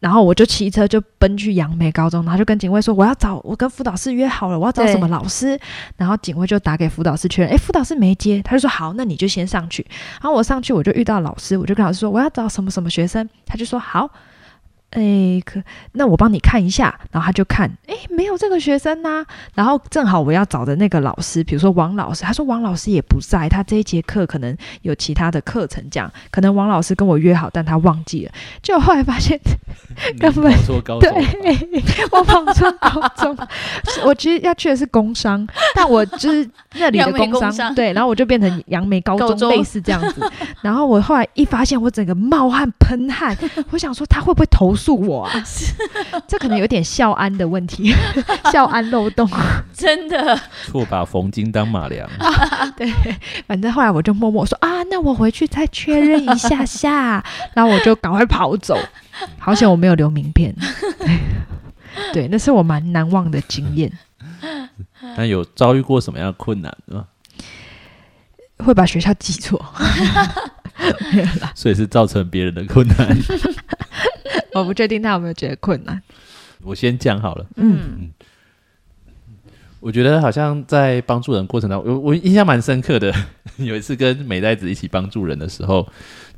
[0.00, 5.58] 然后我就骑车就奔去杨梅高中，然后就跟警卫说我要找我跟辅导室约好了，我要找什么老师，
[5.96, 9.86] 然后警卫就打给辅导室确认，哎，辅导室没接，他就说好，那你就先上去，
[10.20, 14.10] 然后我上去我就遇到老师，我就跟老师说我要找什么什么学生，他就说好。
[14.94, 19.24] 诶，可那我帮你看一下，然后他就看，哎，没有这个学生呐、
[19.54, 28.32] 然后正好我要找的那个老师，比如说王老师，他说王老师也不在，他这一节课可能有其他的课程，这样可能王老师跟我约好，但他忘记了。
[28.62, 29.38] 就后来发现，
[30.18, 33.36] 根本你跑错高中对我跑错高中，
[34.04, 40.22] 我其实要去的是工商，但我就是那里的工商，工商对，然后我就变成杨梅高中，高中类似这样子。
[40.62, 43.36] 然后我后来一发现，我整个冒汗喷汗，
[43.70, 45.44] 我想说他会不会投诉我啊？
[46.26, 47.94] 这可能有点校安的问题，
[48.52, 49.28] 校安漏洞。
[49.72, 52.08] 真的错把冯金当马良。
[52.76, 52.90] 对，
[53.46, 57.24] 反正后来我就默默说啊，那我回去再确认一下下，
[57.54, 58.78] 然后我就赶快跑走。
[59.38, 60.54] 好险我没有留名片。
[62.12, 63.92] 对，那是我蛮难忘的经验。
[65.16, 67.06] 那有遭遇过什么样的困难吗？
[68.58, 69.62] 会把学校记错，
[71.54, 73.16] 所以是造成别人的困难。
[74.60, 76.00] 我不确定他有没有觉得困难。
[76.62, 77.46] 我先讲好了。
[77.56, 78.10] 嗯。
[79.80, 83.12] 我觉得好像在帮助人过程当中，我我印象蛮深刻的。
[83.58, 85.86] 有一次跟美代子一起帮助人的时候，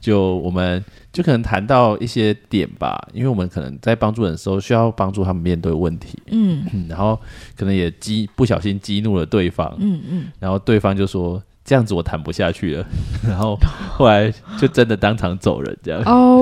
[0.00, 6.66] 就我们就可能谈到一些点吧，因为我们可能在帮助人的时候需要帮助他们面对问题，嗯。
[6.72, 7.16] 嗯，然后
[7.56, 12.86] 可能也激不小心激怒了对方，嗯嗯，然后对方就说这样子我谈不下去了，
[13.26, 13.58] 然后
[13.90, 16.00] 后来就真的当场走人这样。
[16.06, 16.40] 哦，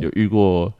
[0.00, 0.72] 有遇过，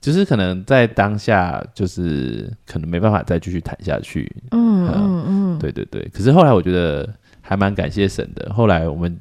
[0.00, 4.30] 就是可能在当下，就是可能没办法再继续谈下去。
[4.50, 7.08] 嗯嗯嗯，对对对，可是后来我觉得
[7.40, 8.52] 还蛮感谢神的。
[8.52, 9.16] 后来我们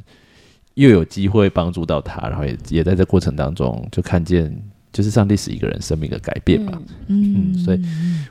[0.74, 4.52] 又有机会帮助到他，然后也也在这过程当中就看见，
[4.91, 6.72] 就是上帝使一个人生命的改变嘛。
[7.08, 7.82] 嗯嗯所以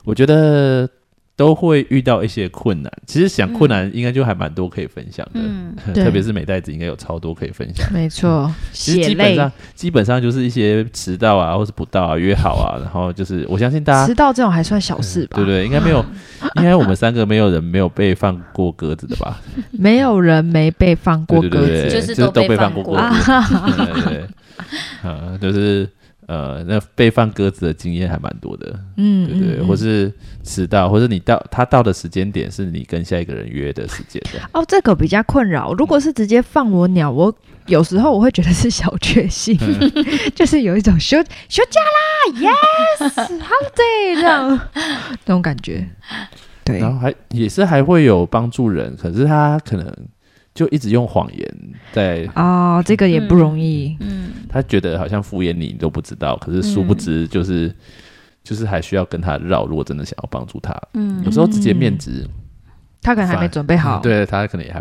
[0.05, 0.89] 我觉得
[1.37, 2.93] 都会遇到一些困难。
[3.07, 7.87] 其实想困难应该就还蛮多可以分享的，嗯 特别是美袋子应该有超多可以分享。
[7.93, 15.37] 没错， 其实基本上基本上就是一些迟到啊，或是不到啊，约好啊， 然后就是我相信大家迟到这种还算小事吧？
[15.37, 15.65] 对不对？
[15.65, 16.05] 应该没有，
[16.57, 19.41] 应该我们三个没有人没有被放过鸽子的吧？
[19.73, 23.33] 没有人没被放过鸽子，就是都都被放过鸽子。
[23.77, 24.25] 对对对，
[25.03, 25.89] 呃，就是
[26.27, 30.13] 呃，那被放鸽子的经验还蛮多的，嗯，对对，嗯或是
[30.43, 35.73] 迟到，或是你到他到的时间点是你跟下一个人约的时间的，哦，这个比较困扰。
[35.75, 37.35] 如果是直接放我鸟，我
[37.67, 39.91] 有时候我会觉得是小确幸，嗯
[40.35, 41.19] 就是有一种休
[41.49, 42.53] 休假啦
[42.99, 44.61] ，yes，holiday 这样
[45.27, 45.87] 那种感觉。
[46.65, 49.95] 对，然后还也是还会有帮助人，可是他可能
[50.55, 51.55] 就一直用谎言
[51.93, 52.29] 在。
[52.35, 53.97] 哦，这个也不容易。
[54.01, 57.75] 嗯他觉得好像敷衍你，你都不知道，可是殊不知就是、
[58.45, 59.67] 就是还需要跟他绕。
[59.67, 62.25] 如果真的想要帮助他，嗯有时候直接面子，
[63.03, 63.99] 他可能还没准备好。
[63.99, 64.81] 嗯对他可能也还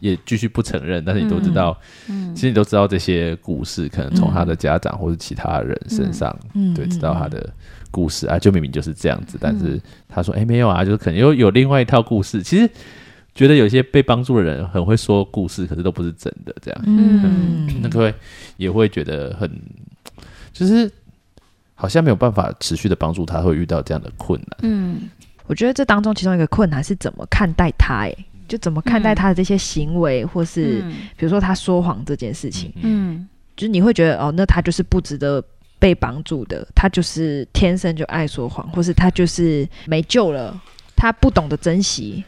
[0.00, 7.50] 也继续不承认，但是你都知道，嗯其实你都知道这些故事，可能从他的家长或者其他人身上，嗯，对，嗯知道他的
[7.90, 12.42] 故事啊，就明明就是这样子，但是他说，哎、没有啊，就是可能又有另外一套故事。
[12.42, 12.68] 其实
[13.36, 18.12] 觉得有些被帮助的人很会说故事，可是都不是真的，这样，嗯，那各位
[18.56, 19.48] 也会觉得很，
[20.52, 20.90] 就是
[21.74, 24.58] 好像没有办法持续的帮助他，会遇到这样的困难。
[24.62, 25.08] 嗯。
[25.46, 28.16] 我觉得这当中其中一个困难是怎么看待他，哎，
[28.48, 30.82] 就怎么看待他的这些行为，或是
[31.16, 33.28] 比如说他说谎这件事情，嗯。
[33.56, 35.42] 就是你会觉得哦，那他就是不值得
[35.78, 40.60] 被帮助的，他就是天生就爱说谎，或是他就是没救了，
[40.94, 42.22] 他不懂得珍惜，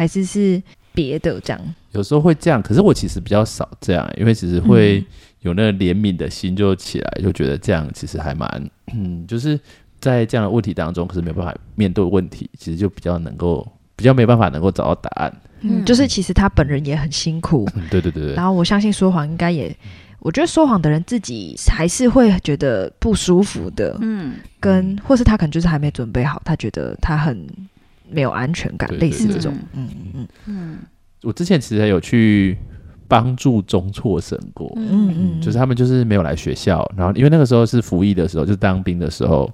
[0.00, 0.62] 还是是
[0.94, 1.60] 别的这样？
[1.92, 5.04] 有时候会这样，可是我其实比较少这样，因为其实会
[5.40, 8.48] 有那个怜悯的心就起来，就觉得这样其实还蛮，
[8.94, 9.60] 嗯，就是
[10.00, 15.30] 在这样的问题当中，可是没有办法面对问题，其实就比较能够比较没办法能够找到答案。
[15.60, 18.34] 嗯，嗯就是其实他本人也很辛苦，嗯，对对对对。
[18.34, 19.76] 然，后我相信说谎应该也，
[20.20, 24.36] 我觉得说谎的人自己还是会觉得不舒服的，嗯。
[24.58, 27.46] 跟或是他可能就是还没准备好，他觉得他很
[28.10, 30.78] 没有安全感，对类似对这种，嗯嗯嗯
[31.22, 32.56] 我之前其实还有去
[33.06, 35.36] 帮助中辍生过，嗯。
[35.36, 39.50] 嗯，就是他们就是没有来学校，然后因为那个时候是服役的时候，就是当兵的时候，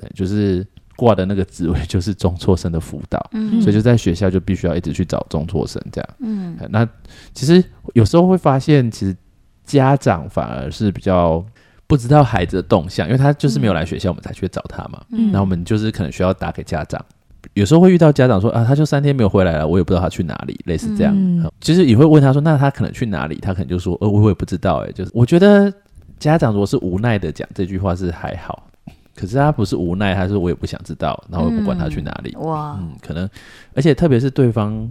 [0.00, 0.66] 呃就是
[0.96, 3.60] 挂的那个职位就是中辍生的辅导，嗯。
[3.60, 6.08] 所以就在学校就必须要一直去找中辍生这样。
[6.20, 6.56] 嗯。
[6.58, 6.88] 呃那
[7.32, 7.62] 其实
[7.94, 9.16] 有时候会发现，其实
[9.64, 11.44] 家长反而是比较
[11.86, 15.00] 不知道孩子的动向，因为他就是没有来学校，我们才去找他嘛。
[15.10, 15.30] 嗯。
[15.30, 17.04] 那我们就是可能需要打给家长。
[17.54, 21.14] 有时候会遇到家长说啊，他就三天没有回来了，我也不知道他去哪里，类似这样。
[21.60, 23.36] 其实也会问他说，那他可能去哪里？
[23.36, 24.84] 他可能就说，呃，我也不知道。
[24.86, 25.72] 哎，就是我觉得
[26.18, 28.68] 家长如果是无奈的讲这句话是还好，
[29.14, 32.34] 可是他不是无奈，他是我也不想知道，然后我也不管他去哪里。
[32.36, 33.28] 哇嗯，可能，
[33.74, 34.90] 而且特别是对方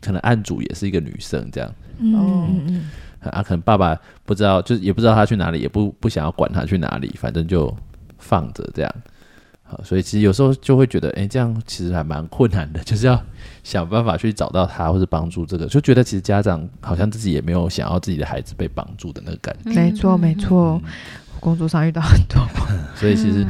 [0.00, 7.74] 可能案主也是一个女生，这样嗯嗯嗯啊，可能爸爸不知道，就是也不知道他去哪里，也不不想要管他去哪里，反正就
[8.18, 8.94] 放着这样。
[9.68, 13.22] 好，所以其实有时候就会觉得，哎、这样其实还蛮困难的， 就是要
[13.62, 20.80] 想办法去找到他，或是帮助这个，就觉得其实家长好像自己也没有想要自己的孩子被帮助的那个感觉，嗯，没错没错，
[21.34, 22.40] 我工作上遇到很多，
[22.96, 23.46] 所以其实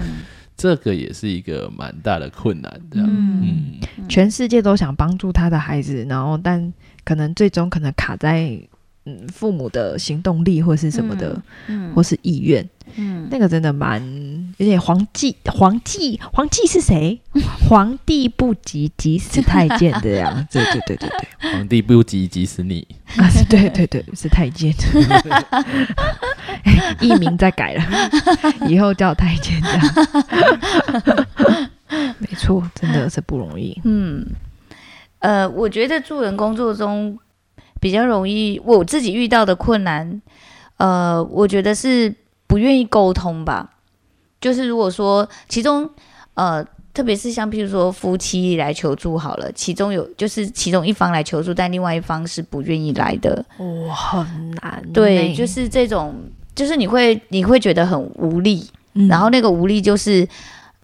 [0.56, 3.78] 这个也是一个蛮大的困难，这样，嗯。
[3.96, 4.08] 嗯。
[4.08, 6.72] 全世界都想帮助他的孩子，然后但
[7.04, 8.58] 可能最终可能卡在
[9.06, 13.26] 嗯父母的行动力或是什么的，嗯或是意愿，嗯。
[13.30, 14.02] 那个真的蛮
[14.56, 17.20] 有点皇帝皇帝皇帝是谁？
[17.68, 21.08] 皇帝不急急死太监的样子， 对对对对
[21.40, 22.86] 对，皇帝不急急死你，
[23.16, 24.72] 啊是对对对是太监，
[26.64, 27.82] 哎艺名再改了，
[28.68, 31.26] 以后叫太监这样，
[32.18, 34.26] 没错，真的是不容易，嗯，
[35.20, 37.18] 呃，我觉得助人工作中
[37.80, 40.20] 比较容易，我自己遇到的困难，
[40.76, 42.14] 呃，我觉得是
[42.46, 43.70] 不愿意沟通吧。
[44.40, 45.88] 就是如果说其中，
[46.34, 46.64] 呃，
[46.94, 56.14] 特别是像譬如说夫妻来求助好了，其中有就是其中一方来求助，但另外一方是不愿意来的，哇，很难，对，就是这种，
[56.54, 60.26] 就是你会你会觉得很无力，嗯然后那个无力就是，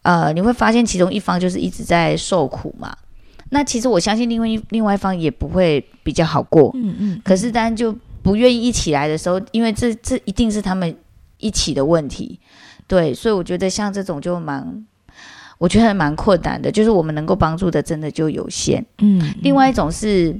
[0.03, 2.95] 呃，你会发现其中一方就是一直在受苦嘛。
[3.49, 10.95] 那其实我相信另外一另外一方也不会比较好过，嗯嗯，可是当然就不愿意一起来的时候，因为这这一定是他们
[11.37, 12.39] 一起的问题，
[12.87, 14.85] 对，所以我觉得像这种就蛮，
[15.57, 18.83] 我觉得蛮困难的，就是我们能够帮助的真的就有限。
[18.99, 20.35] 嗯，另外一种是，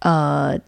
[0.00, 0.58] 呃，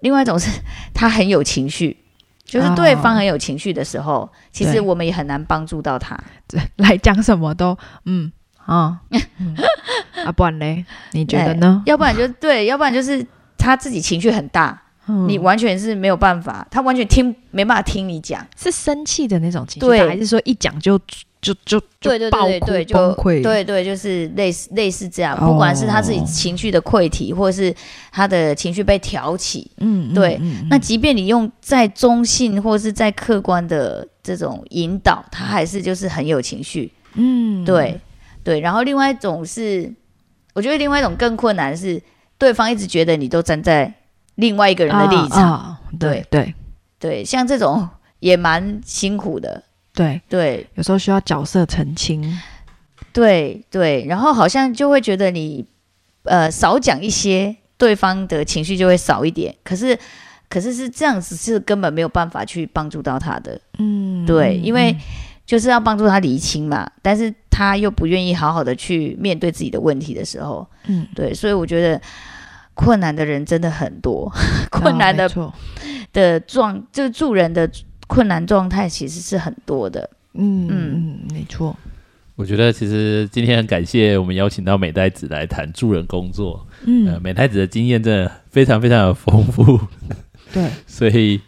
[0.00, 0.60] 另外一种是
[0.94, 1.96] 他很有情绪，
[2.44, 6.16] 就是对方很有情绪的时候，其实我们也很难帮助到他。
[6.46, 8.30] 对 来讲什么都嗯
[8.66, 9.56] 啊、嗯
[10.24, 10.84] 啊，不然嘞？
[11.12, 11.82] 你觉得呢？
[11.86, 13.24] 要不然就对，要不然就是
[13.56, 18.44] 他自己情绪很大，嗯你完全是没有办法，他完全听没办法听你讲。
[18.56, 20.98] 是生气的那种情绪对，还是说一讲就
[21.40, 23.40] 就就就对对对对，就崩溃？
[23.42, 27.72] 对对，就是类似类似这样，哦不管是他自己情绪的溃体，或者是
[28.10, 36.92] 他的情绪被挑起，嗯，嗯，对那即便你用再中性或是再客观的这种引导，他还是就是很有情绪。
[37.18, 37.98] 嗯，对
[38.46, 39.92] 对，然后另外一种是，
[40.54, 42.00] 我觉得另外一种更困难的是，
[42.38, 43.92] 对方一直觉得你都站在
[44.36, 46.54] 另外一个人的立场，对对
[47.00, 47.88] 对，像这种
[48.20, 49.64] 也蛮辛苦的。
[49.92, 52.22] 对，对有时候需要角色澄清。
[53.12, 55.66] 对对，然后好像就会觉得你
[56.22, 59.52] 呃少讲一些，对方的情绪就会少一点。
[59.64, 59.98] 可是
[60.48, 63.60] 可是是这样子，是根本没有办法去帮助到他的。
[63.78, 64.96] 嗯，对，嗯因为
[65.44, 71.98] 就是要帮助他理清嘛，但是他又不愿意好好的去面对自己的问题的时候，嗯，对，所以我觉得
[72.74, 74.30] 困难的人真的很多，
[74.70, 75.26] 困难的、
[76.12, 77.66] 的状，就是助人的
[78.06, 80.10] 困难状态其实是很多的。
[80.34, 81.74] 嗯嗯嗯，没错。
[82.34, 86.66] 我觉得其实今天很感谢我们邀请到美代子来谈助人工作。
[86.80, 89.80] 呃，嗯，美代子的经验真的非常非常的丰富，
[90.52, 91.40] 对， 所以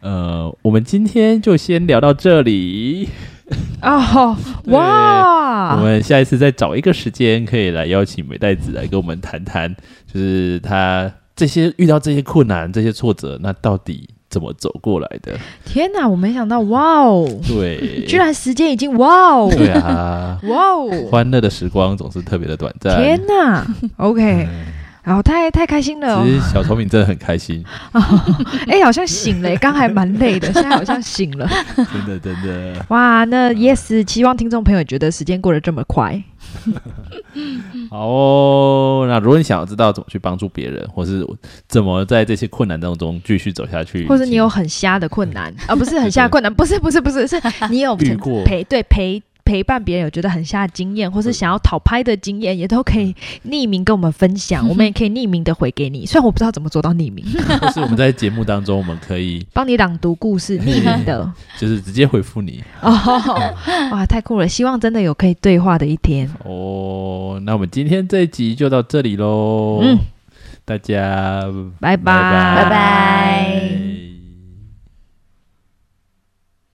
[0.00, 3.08] 呃，我们今天就先聊到这里。
[3.82, 9.74] 哦，对哇，我们下一次再找一个时间，可以来邀请美代子来跟我们谈谈，
[10.12, 15.38] 就是他这些遇到这些困难、这些挫折，那到底怎么走过来的？
[15.64, 22.96] 天哪，我没想到，哇哦，对， 居然时间已经哇哦，对啊， 哇哦，欢乐的时光总是特别的短暂。
[23.02, 23.66] 天哪
[23.98, 24.48] ，OK，
[25.04, 26.22] 然后太太开心了哦。
[26.24, 27.62] 其，实小聪明真的很开心，
[28.66, 31.46] 哎，好像醒了，刚还蛮累的， 现在好像醒了，
[31.76, 32.84] 真的真的。
[32.88, 36.22] 哇，那 Yes，希望听众朋友觉得时间过得这么快，
[37.90, 41.26] 好哦，那如果你想要知道怎么去帮助别人，或是
[41.68, 47.38] 怎么在这些困难当中继续走下去，或者你有很瞎的困难，啊，不是很瞎的困难，不是不是不是，是
[47.70, 48.42] 你有曾遇过。
[48.44, 49.22] 陪对陪。
[49.44, 53.14] 陪伴别人有觉得很瞎的经验，或是想要讨拍的经验，也都可以
[53.48, 56.06] 匿名跟我们分享， 我们也可以匿名的回给你。
[56.06, 57.24] 虽然我不知道怎么做到匿名，
[57.60, 61.30] 或是我们在节目当中，我们可以帮你朗读故事，匿名的。
[61.58, 62.92] 就是直接回复你哦，
[63.92, 64.48] 哇，太酷了！
[64.48, 66.28] 希望真的有可以对话的一天。
[66.44, 67.40] 哦。
[67.44, 69.98] 那我们今天这一集就到这里喽，嗯，
[70.64, 71.42] 大家
[71.80, 73.53] 拜拜，拜拜拜